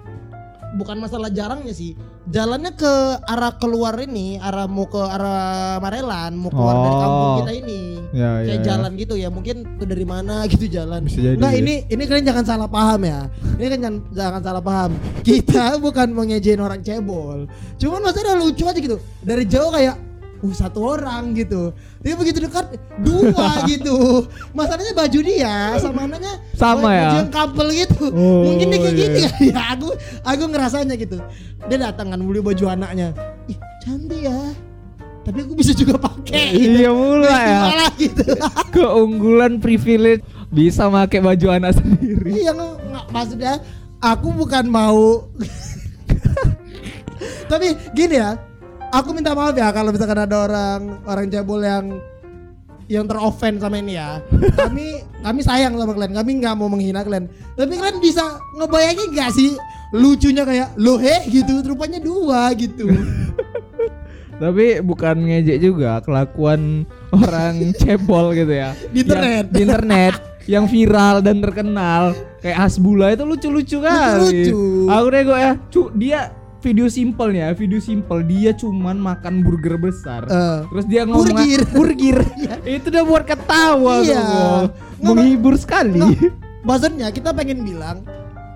[0.81, 1.93] bukan masalah jarangnya sih.
[2.25, 7.37] Jalannya ke arah keluar ini, arah mau ke arah Marelan, mau keluar dari kampung Oh.
[7.39, 7.81] kita ini.
[8.11, 11.05] ya, Kayak ya, jalan gitu ya, mungkin tuh dari mana gitu jalan.
[11.05, 11.61] Bisa jadi Nah ya.
[11.61, 13.29] ini ini kalian jangan salah paham ya.
[13.55, 14.91] Ini kan jangan, jangan salah paham.
[15.21, 17.45] Kita bukan mau ngejein orang cebol.
[17.77, 18.97] Cuman maksudnya lucu aja gitu.
[19.21, 19.95] Dari jauh kayak
[20.41, 21.69] uh satu orang gitu.
[22.01, 24.25] Tapi begitu dekat dua gitu.
[24.51, 27.01] Masalahnya baju dia sama anaknya Sama ya?
[27.05, 28.03] baju yang couple gitu.
[28.09, 29.01] Oh, Mungkin dia kayak iya.
[29.05, 29.55] gini kali ya.
[29.77, 29.87] Aku
[30.25, 31.17] aku ngerasanya gitu.
[31.69, 33.13] Dia datang kan beli baju anaknya.
[33.45, 34.37] Ih cantik ya.
[35.21, 36.49] Tapi aku bisa juga pakai.
[36.57, 36.81] gitu.
[36.81, 38.25] iya mula ya Malah gitu.
[38.73, 42.41] keunggulan privilege Bisa pakai baju anak sendiri.
[42.41, 43.61] Iya nggak, maksudnya
[44.01, 45.29] aku bukan mau
[47.47, 48.39] Tapi gini ya,
[48.91, 51.85] aku minta maaf ya kalau misalkan ada orang orang cebol yang
[52.91, 54.19] yang teroffend sama ini ya.
[54.59, 57.31] Kami kami sayang sama kalian, kami nggak mau menghina kalian.
[57.55, 59.55] Tapi kalian bisa ngebayangin gak sih
[59.95, 62.91] lucunya kayak lo heh gitu, rupanya dua gitu.
[64.43, 66.83] Tapi bukan ngejek juga kelakuan
[67.15, 68.75] orang cebol gitu ya.
[68.91, 69.45] Di internet.
[69.47, 70.15] Yang- di internet
[70.49, 74.19] yang viral dan terkenal kayak Hasbula itu lucu-lucu kali.
[74.19, 74.59] Lucu-lucu.
[74.89, 80.29] Aku nego ya, cu, dia video simple ya, video simple dia cuman makan burger besar.
[80.29, 80.59] Eh.
[80.69, 81.61] Terus dia ngomong Burgir.
[81.75, 82.17] burgir.
[82.63, 84.21] itu udah buat ketawa Iya.
[85.01, 85.97] Nggak, Menghibur sekali.
[85.99, 86.31] Nggak,
[86.61, 88.05] maksudnya kita pengen bilang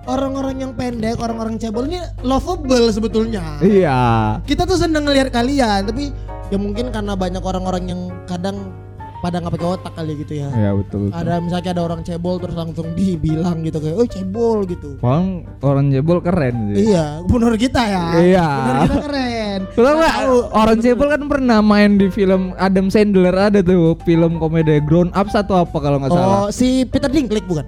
[0.06, 3.58] orang-orang yang pendek, orang-orang cebol ini lovable sebetulnya.
[3.58, 4.00] Iya.
[4.46, 6.14] kita tuh seneng ngelihat kalian tapi
[6.54, 8.00] ya mungkin karena banyak orang-orang yang
[8.30, 8.70] kadang
[9.18, 10.98] pada nggak pakai otak kali gitu ya Iya betul.
[11.04, 11.16] betul.
[11.16, 15.26] ada misalnya ada orang cebol terus langsung dibilang gitu kayak oh cebol gitu Orang
[15.60, 16.76] orang cebol keren sih.
[16.86, 18.48] iya menurut kita ya Iya.
[18.48, 20.36] menurut kita keren Tahu nggak Tahu.
[20.52, 25.32] orang cebol kan pernah main di film Adam Sandler ada tuh film komedi Grown Ups
[25.32, 26.28] atau apa kalau nggak salah.
[26.38, 27.66] oh si Peter Dinklage bukan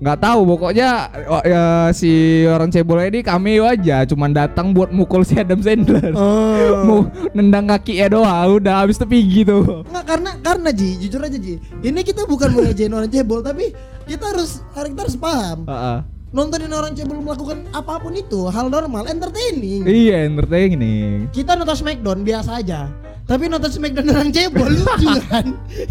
[0.00, 0.88] Nggak tahu pokoknya
[1.28, 2.08] oh, ya, si
[2.42, 6.16] orang cebol ini cameo aja cuman datang buat mukul si Adam Sandler.
[6.16, 6.98] oh Mau
[7.30, 9.84] nendang kaki ya doang udah habis itu pergi tuh.
[9.84, 13.76] nggak karena karena Ji jujur aja Ji ini kita bukan mau ngejain orang cebol tapi
[14.04, 15.98] kita harus kita harus paham Heeh.
[16.30, 21.28] nontonin orang cebol melakukan apa pun itu hal normal entertaining Iya entertaining.
[21.28, 22.88] kita nonton Smackdown biasa aja
[23.30, 25.46] tapi nonton Smackdown orang cebol lucu kan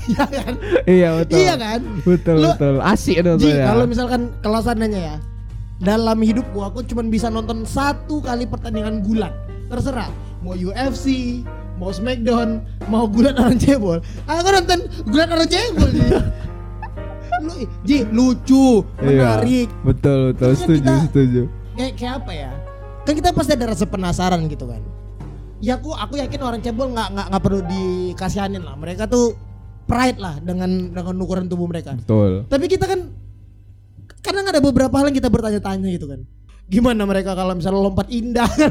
[0.06, 1.38] iya kan Iya betul.
[1.38, 2.76] iya kan Betul Lu- betul.
[2.84, 3.66] Asik Ji tuh ya.
[3.66, 5.16] kalau misalkan kalau seandainya ya
[5.80, 9.32] dalam hidupku aku cuma bisa nonton satu kali pertandingan gulat
[9.68, 11.40] terserah mau UFC
[11.76, 15.88] mau Smackdown mau gulat orang cebol aku nonton gulat orang cebol
[17.40, 19.40] lu Ji lucu Iya.
[19.40, 21.42] menarik Betul betul kan setuju kita- setuju.
[21.74, 22.52] kayak kayak apa ya
[23.00, 24.84] kan kita pasti ada rasa penasaran gitu kan
[25.60, 28.76] ya aku aku yakin orang cebol nggak nggak nggak perlu dikasihanin lah.
[28.80, 29.36] Mereka tuh
[29.90, 31.98] pride lah dengan dengan ukuran tubuh mereka.
[31.98, 32.46] Betul.
[32.46, 33.10] tapi kita kan
[34.22, 36.22] kadang ada beberapa hal yang kita bertanya-tanya gitu kan
[36.70, 38.70] gimana mereka kalau misalnya lompat indah kan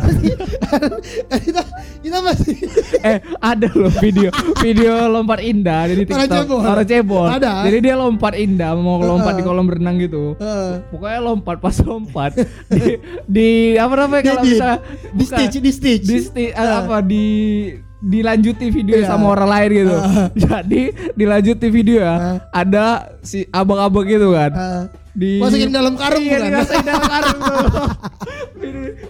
[1.44, 1.62] kita
[1.98, 2.54] kita masih
[3.00, 6.60] eh ada loh video video lompat indah dari Orang TikTok cebol.
[6.62, 7.26] orang cebol.
[7.28, 7.52] Ada.
[7.66, 10.38] Jadi dia lompat indah mau lompat di kolam renang gitu.
[10.38, 12.38] Eh, Pokoknya lompat pas lompat
[12.70, 14.78] di, di apa namanya kalau misalnya
[15.10, 16.70] di stage di stage di sti- eh, Eh.
[16.78, 17.26] apa di
[17.98, 19.10] dilanjuti video Iya.
[19.10, 19.96] sama orang lain gitu.
[19.96, 20.26] Eh.
[20.46, 20.82] Jadi
[21.12, 22.14] dilanjuti video ya.
[22.14, 22.36] Eh.
[22.54, 22.84] Ada
[23.20, 24.50] si abang-abang gitu kan.
[24.54, 24.82] Eh,
[25.16, 26.48] di masukin dalam karung iya, bukan?
[26.52, 27.58] dimasukin dalam karung tuh.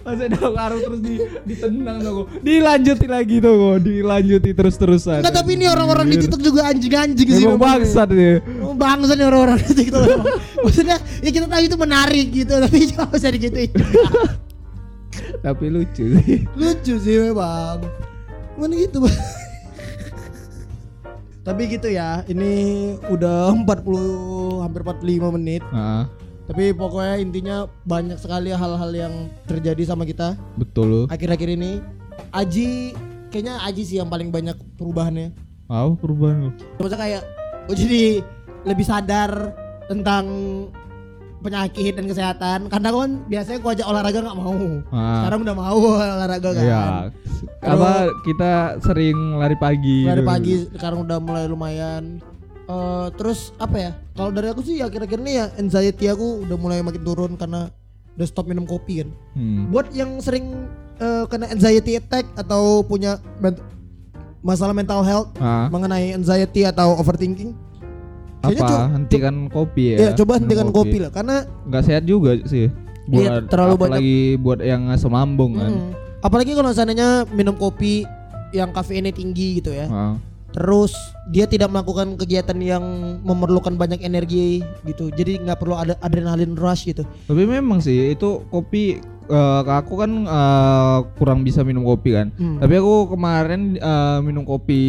[0.05, 1.13] Masukin dalam karung terus di
[1.45, 2.25] ditendang tuh.
[2.39, 5.19] Dilanjuti lagi tuh, dilanjuti terus-terusan.
[5.21, 8.39] Enggak tapi ini orang-orang di TikTok juga anjing-anjing sih Emang bangsat dia.
[8.63, 10.03] Oh, bangsa nih orang-orang di TikTok.
[10.65, 13.71] Maksudnya ya kita tahu itu menarik gitu tapi jangan usah digituin.
[15.39, 16.47] Tapi lucu sih.
[16.57, 17.83] Lucu sih memang.
[18.59, 19.38] Mana gitu Bang.
[21.49, 22.53] Tapi gitu ya, ini
[23.09, 25.65] udah 40 hampir 45 menit.
[25.73, 26.03] Heeh,
[26.45, 27.57] Tapi pokoknya intinya
[27.89, 29.13] banyak sekali hal-hal yang
[29.49, 31.81] terjadi sama kita betul akhir-akhir ini.
[32.29, 32.93] Aji
[33.33, 35.33] kayaknya Aji sih yang paling banyak perubahannya.
[35.65, 36.51] Apa perubahan lu?
[36.77, 37.21] Maksudnya kayak
[37.65, 38.03] gue jadi
[38.65, 39.53] lebih sadar
[39.85, 40.25] tentang
[41.39, 44.55] penyakit dan kesehatan karena kan biasanya gua ajak olahraga nggak mau
[44.89, 45.15] Ah.
[45.19, 46.83] sekarang udah mau olahraga kan Iya.
[47.61, 50.03] Apa kita sering lari pagi.
[50.03, 50.27] dari gitu.
[50.27, 52.19] pagi sekarang udah mulai lumayan
[52.65, 56.77] Eh, terus apa ya kalau dari aku sih akhir-akhir ini ya anxiety aku udah mulai
[56.79, 57.65] makin turun karena
[58.13, 59.73] udah stop minum kopi kan Hmm.
[59.73, 63.17] buat yang sering eh, kena anxiety attack atau punya
[64.39, 67.57] masalah mental health Ah, mengenai anxiety atau overthinking
[68.41, 68.71] kayaknya apa?
[68.71, 69.97] co- hentikan kopi ya.
[69.97, 71.35] ya coba hentikan kopi lah karena
[71.67, 72.67] Nggak sehat juga sih.
[73.09, 75.71] Iya, Buat terlalu banyak- apalagi buat yang asam lambung kan.
[75.71, 75.91] Hmm.
[76.19, 78.05] Apalagi kalau seandainya minum kopi
[78.51, 79.89] yang kafeinnya tinggi gitu ya.
[79.89, 80.13] Ah.
[80.49, 80.93] Terus
[81.29, 82.81] dia tidak melakukan kegiatan yang
[83.21, 85.09] memerlukan banyak energi gitu.
[85.09, 87.05] Jadi nggak perlu ada adrenalin rush gitu.
[87.25, 88.97] Tapi memang sih itu kopi
[89.29, 92.33] eh, aku kan eh, kurang bisa minum kopi kan.
[92.35, 92.57] Hmm.
[92.57, 94.81] Tapi aku kemarin eh, minum kopi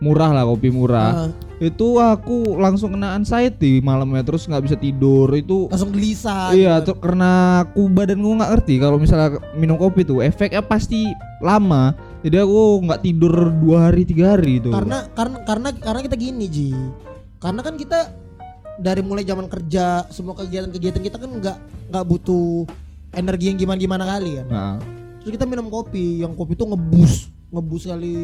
[0.00, 1.28] murah lah, kopi murah.
[1.28, 1.30] Ah,
[1.60, 5.28] Itu aku langsung kena anxiety malamnya terus nggak bisa tidur.
[5.36, 6.56] Itu langsung gelisah.
[6.56, 6.96] iya gitu.
[6.96, 11.04] tuh karena aku badanku nggak ngerti kalau misalnya minum kopi tuh efeknya pasti
[11.44, 11.92] lama.
[12.24, 14.72] Jadi aku nggak tidur dua hari tiga hari itu.
[14.72, 16.72] Karena karena karena karena kita gini Ji.
[17.40, 18.08] Karena kan kita
[18.80, 21.56] dari mulai zaman kerja semua kegiatan-kegiatan kita kan nggak
[21.92, 22.64] nggak butuh
[23.12, 24.46] energi yang gimana-gimana kali kan.
[24.48, 24.74] Nah,
[25.20, 28.16] Terus kita minum kopi, yang kopi tuh ngebus, ngebus kali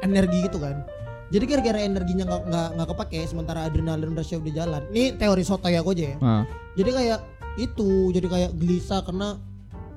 [0.00, 0.86] energi gitu kan.
[1.32, 4.82] Jadi gara-gara energinya nggak nggak nggak kepake sementara adrenalin rushnya udah jalan.
[4.94, 6.16] Ini teori sotoy aku aja ya.
[6.22, 6.42] Ah,
[6.74, 7.20] Jadi kayak
[7.54, 9.38] itu, jadi kayak gelisah karena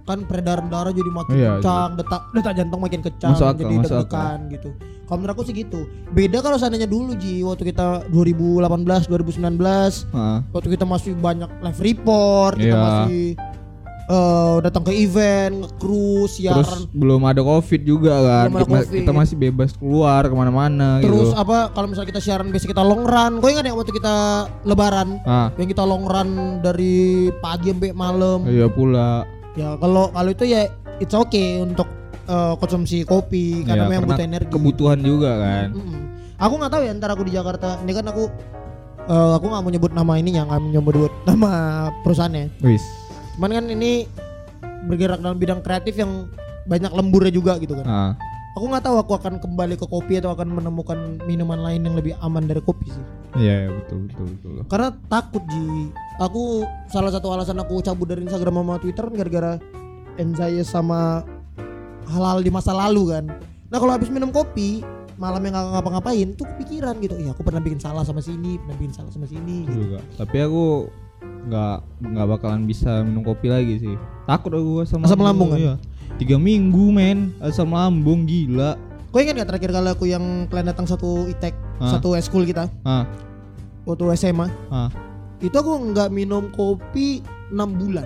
[0.07, 3.75] kan peredaran darah jadi makin Iya, kencang, detak detak jantung makin kencang, Masuk akal, jadi
[3.83, 4.69] deg-degan gitu.
[5.03, 5.79] Kalau menurut aku sih gitu.
[6.15, 10.39] Beda kalau seandainya dulu Ji, waktu kita 2018, 2019, ah.
[10.55, 12.79] waktu kita masih banyak live report, kita Iya.
[12.79, 13.23] masih
[14.07, 16.79] eh, datang ke event, nge-cruise, Terus siaran.
[16.89, 18.45] belum ada covid juga kan.
[18.47, 18.97] Belum ada Kita, Covid.
[18.97, 21.37] kita masih bebas keluar ke mana-mana Terus gitu.
[21.37, 23.33] apa kalau misalnya kita siaran biasa kita long run.
[23.37, 24.15] Kau ingat ya waktu kita
[24.63, 26.29] lebaran Ah, yang kita long run
[26.61, 26.95] dari
[27.37, 28.47] pagi sampai malam.
[28.47, 29.27] iya pula.
[29.53, 30.65] Ya kalau kalau itu ya
[30.97, 31.87] it's okay untuk
[32.23, 34.51] eh, konsumsi kopi karena Iya, memang butuh energi.
[34.51, 35.67] Kebutuhan juga kan.
[35.73, 36.01] Mm-mm.
[36.37, 37.81] Aku nggak tahu ya ntar aku di Jakarta.
[37.81, 38.23] Ini kan aku
[39.03, 41.51] eh, aku nggak mau nyebut nama ininya, nggak mau nyebut nama
[42.03, 42.55] perusahaannya.
[42.61, 42.85] Wis.
[43.37, 44.09] Cuman kan ini
[44.89, 46.25] bergerak dalam bidang kreatif yang
[46.65, 47.85] banyak lemburnya juga gitu kan.
[47.85, 48.11] Ah,
[48.57, 50.97] Aku nggak tahu aku akan kembali ke kopi atau akan menemukan
[51.29, 53.05] minuman lain yang lebih aman dari kopi sih.
[53.37, 54.51] iya iya, betul betul betul.
[54.65, 55.93] Karena takut Ji.
[56.17, 59.51] Aku salah satu alasan aku cabut dari Instagram sama Twitter kan gara-gara
[60.17, 61.21] anxiety sama
[62.09, 63.29] hal-hal di masa lalu kan.
[63.69, 64.81] Nah kalau habis minum kopi
[65.21, 67.13] malam yang nggak ngapa-ngapain tuh kepikiran gitu.
[67.13, 69.69] Iya aku pernah bikin salah sama sini, pernah bikin salah sama sini.
[69.69, 69.85] Gitu.
[69.85, 70.01] juga.
[70.17, 70.89] Tapi aku
[71.47, 73.95] nggak nggak bakalan bisa minum kopi lagi sih.
[74.27, 75.59] Takut aku asam, Asam lambung kan?
[75.59, 75.73] Iya.
[76.17, 78.75] Tiga minggu men asam lambung gila.
[79.07, 83.07] Kau ingat gak terakhir kali aku yang kalian datang satu itek, satu school kita Ah,
[83.87, 84.51] waktu SMA.
[84.67, 84.91] ah.
[85.39, 88.03] Itu aku nggak minum kopi 6 bulan.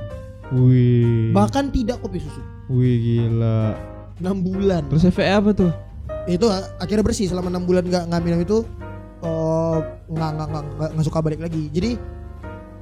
[0.53, 1.33] Wih.
[1.33, 2.39] Bahkan tidak kopi susu.
[2.69, 3.73] Wih gila.
[4.21, 4.85] 6 bulan.
[4.93, 5.71] Terus efeknya apa tuh?
[6.29, 6.45] itu
[6.77, 8.57] akhirnya bersih selama enam bulan nggak nggak minum itu
[9.25, 9.77] eh,
[10.11, 11.97] nggak nggak nggak nggak- nggak suka balik lagi jadi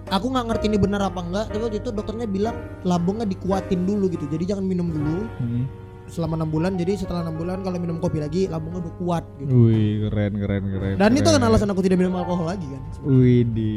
[0.09, 4.05] aku nggak ngerti ini benar apa enggak tapi waktu itu dokternya bilang lambungnya dikuatin dulu
[4.07, 5.65] gitu jadi jangan minum dulu Hmm.
[6.07, 9.53] selama enam bulan jadi setelah enam bulan kalau minum kopi lagi lambungnya udah kuat gitu
[9.63, 10.95] Wih keren keren keren.
[10.95, 11.47] dan itu kan keren.
[11.47, 13.73] alasan aku tidak minum alkohol lagi kan Wih di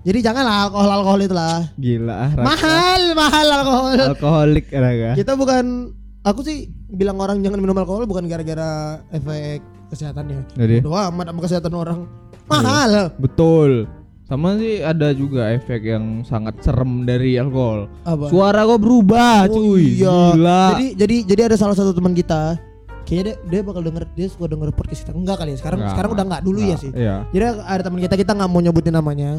[0.00, 2.30] jadi janganlah alkohol alkohol itulah gila ah.
[2.36, 5.14] Mahal mahal alkohol Alkoholik Raga.
[5.14, 6.58] kita bukan aku sih
[6.88, 11.98] bilang orang jangan minum alkohol bukan gara-gara efek kesehatannya Jadi Doa amat sama kesehatan orang
[12.44, 13.86] mahal betul.
[14.30, 17.90] Sama sih ada juga efek yang sangat serem dari alkohol.
[18.04, 19.98] apa Suara kok berubah, Oh cuy.
[19.98, 20.18] iya.
[20.30, 20.62] Gila.
[20.72, 22.54] jadi jadi jadi ada salah satu teman kita
[23.02, 25.92] kayaknya dia, dia bakal denger dia suka denger podcast kita enggak kali ya sekarang Nggak.
[25.92, 27.16] sekarang udah enggak dulu ya Nggak, sih Iya.
[27.28, 29.30] jadi ada teman kita kita nggak mau nyebutin namanya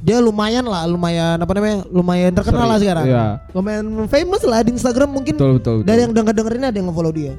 [0.00, 3.24] dia lumayan lah lumayan apa namanya lumayan terkenal Sering, lah sekarang iya.
[3.52, 5.74] lumayan famous lah di Instagram mungkin Betul betul.
[5.76, 5.86] betul.
[5.86, 7.32] dari yang denger dengerin ada yang nge-follow dia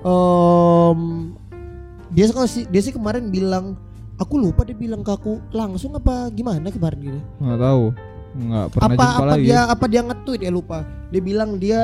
[0.00, 1.00] Em,
[2.08, 3.76] dia sih dia sih kemarin bilang
[4.18, 7.84] aku lupa dia bilang ke aku langsung apa gimana kemarin gitu nggak tahu.
[8.30, 9.44] Nggak pernah apa jumpa apa lagi.
[9.44, 11.80] dia apa dia nge-tweet ya lupa dia bilang dia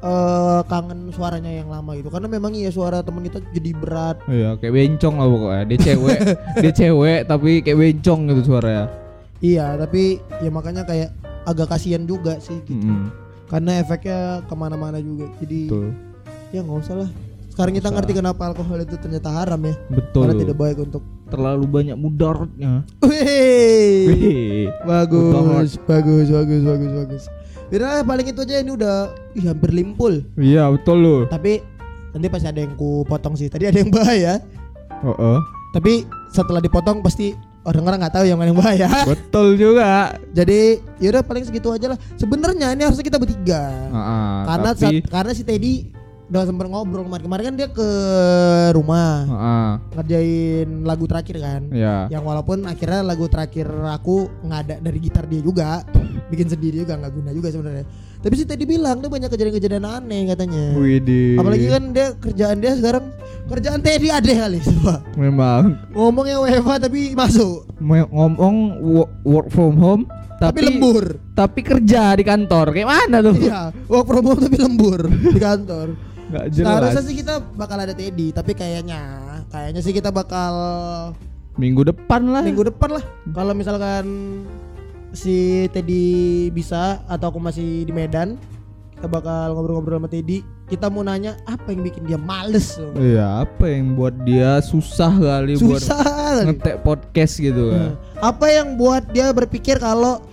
[0.00, 4.56] eh, kangen suaranya yang lama gitu karena memang iya suara teman kita jadi berat Iya,
[4.56, 5.62] kayak bencong lah pokoknya.
[5.66, 6.18] Dia cewek,
[6.62, 8.84] dia cewek tapi kayak bencong gitu suaranya.
[9.38, 10.02] iya tapi
[10.38, 11.12] ya makanya kayak
[11.44, 13.12] agak kasihan juga sih gitu Mm-mm,
[13.46, 15.88] karena efeknya ke mana-mana juga jadi betul.
[16.48, 17.10] ya nggak usah lah
[17.54, 20.20] sekarang kita ngerti kenapa alkohol itu ternyata haram ya Betul.
[20.20, 22.82] karena tidak baik untuk Terlalu banyak mudaratnya.
[23.00, 24.64] Wih, Wih.
[24.82, 27.22] bagus bagus bagus bagus bagus
[27.70, 28.96] Yaudah paling itu aja ini udah
[29.32, 31.20] ih, hampir limpul Iya, betul loh.
[31.26, 31.62] tapi
[32.10, 34.38] nanti pasti ada yang ku potong sih tadi ada yang bahaya
[35.00, 35.38] Oh, oh.
[35.70, 40.14] tapi setelah dipotong pasti orang-orang nggak tahu yang mana yang bahaya betul juga.
[40.30, 43.62] jadi yaudah paling segitu aja lah sebenarnya ini harusnya kita bertiga
[44.44, 45.74] karena tapi, saat- karena si Teddy
[46.34, 47.88] udah sempat ngobrol kemarin kemarin kan dia ke
[48.74, 51.62] rumah Ah, ah, ngerjain lagu terakhir kan.
[51.70, 52.10] Ya.
[52.10, 55.86] yang walaupun akhirnya lagu terakhir aku nggak ada dari gitar dia juga
[56.34, 57.86] bikin sendiri juga nggak guna juga sebenarnya.
[58.18, 60.74] Tapi si Teddy bilang dia banyak kejadian-kejadian aneh katanya.
[60.74, 61.38] Widih.
[61.38, 63.04] apalagi kan dia kerjaan dia sekarang
[63.46, 65.62] kerjaan Teddy ada kali coba memang.
[65.92, 67.62] Ngomongnya WFH tapi masuk.
[67.78, 70.02] Me- ngomong wo- work from home
[70.34, 71.04] tapi, tapi lembur.
[71.30, 72.74] tapi kerja di kantor.
[72.74, 73.38] Kayak mana tuh?
[73.38, 75.94] iya work from home tapi lembur di kantor
[76.50, 77.06] Seharusnya jelas.
[77.06, 79.00] sih kita bakal ada Teddy tapi kayaknya
[79.48, 80.54] kayaknya sih kita bakal
[81.54, 82.42] Minggu depan lah.
[82.42, 84.04] minggu depan lah kalau misalkan
[85.14, 88.34] si Teddy bisa atau aku masih di Medan
[88.98, 92.80] kita bakal ngobrol-ngobrol sama Teddy kita mau nanya apa yang bikin dia males.
[92.96, 96.42] Iya, apa yang buat dia susah kali buat susah kali.
[96.48, 98.00] ngetek podcast gitu kan.
[98.24, 100.24] apa yang buat dia berpikir kalau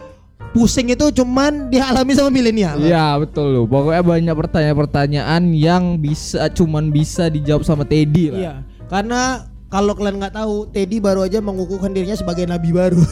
[0.51, 3.65] pusing itu cuman dialami sama milenial Iya betul loh.
[3.67, 8.39] Pokoknya banyak pertanyaan-pertanyaan yang bisa cuman bisa dijawab sama Teddy lah.
[8.39, 8.53] Iya,
[8.91, 12.99] karena kalau kalian nggak tahu, Teddy baru aja mengukuhkan dirinya sebagai nabi baru.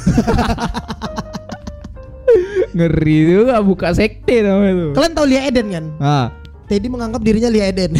[2.76, 4.92] Ngeri juga buka sekte namanya tuh.
[4.94, 5.86] kalian tahu Lia Eden kan?
[5.98, 6.28] Ah,
[6.70, 7.98] Teddy menganggap dirinya Lia Eden.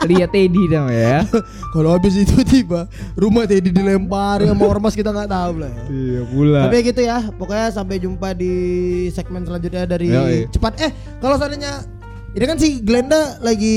[0.00, 1.26] Lihat Teddy dong ya.
[1.74, 5.68] Kalau habis itu tiba rumah Teddy dilempari sama ormas kita nggak tahu lah.
[5.68, 5.82] ya.
[5.86, 6.58] Iya pula.
[6.62, 8.52] Tapi ya gitu ya, pokoknya sampai jumpa di
[9.10, 10.38] segmen selanjutnya dari Yoi.
[10.48, 10.78] cepat.
[10.78, 11.82] Eh, kalau seandainya
[12.30, 13.76] ini kan si Glenda lagi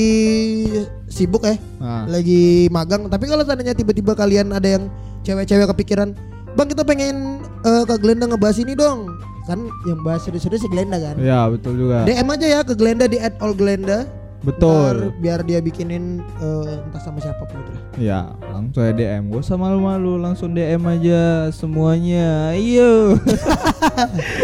[1.06, 2.06] sibuk ya, Ah.
[2.06, 3.06] lagi magang.
[3.06, 4.86] Tapi kalau seandainya tiba-tiba kalian ada yang
[5.22, 6.14] cewek-cewek kepikiran,
[6.54, 9.10] bang kita pengen eh, ke Glenda ngebahas ini dong.
[9.44, 11.20] Kan yang bahas serius-serius si Glenda kan.
[11.20, 12.08] Ya betul juga.
[12.08, 14.08] DM aja ya ke Glenda di @allglenda.
[14.44, 15.08] Betul.
[15.08, 17.82] Ntar biar dia bikinin eh, entah sama siapa pun itu lah.
[17.96, 18.20] Ya,
[18.52, 19.32] langsung aja DM.
[19.32, 22.52] Gak usah malu-malu, langsung DM aja semuanya.
[22.52, 23.16] Ayo.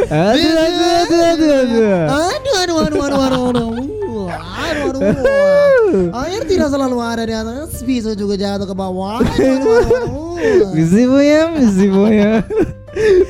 [0.09, 1.92] aduh, aduh, aduh, aduh, aduh.
[2.09, 6.24] Aduh, aduh, aduh, aduh, aduh, aduh, aduh, aduh, aduh.
[6.24, 9.20] Air tidak selalu ada di atas, bisa juga jatuh ke bawah.
[9.20, 10.01] Aduh, aduh, aduh,
[10.40, 10.68] aduh.
[10.72, 12.40] Misi boya, misi boya.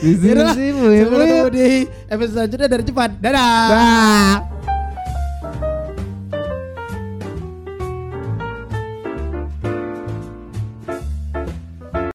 [0.01, 0.55] Bismillah.
[0.57, 1.69] Sampai ketemu di
[2.09, 3.11] episode selanjutnya dari cepat.
[3.21, 3.69] Dadah.
[3.69, 4.80] Dadah.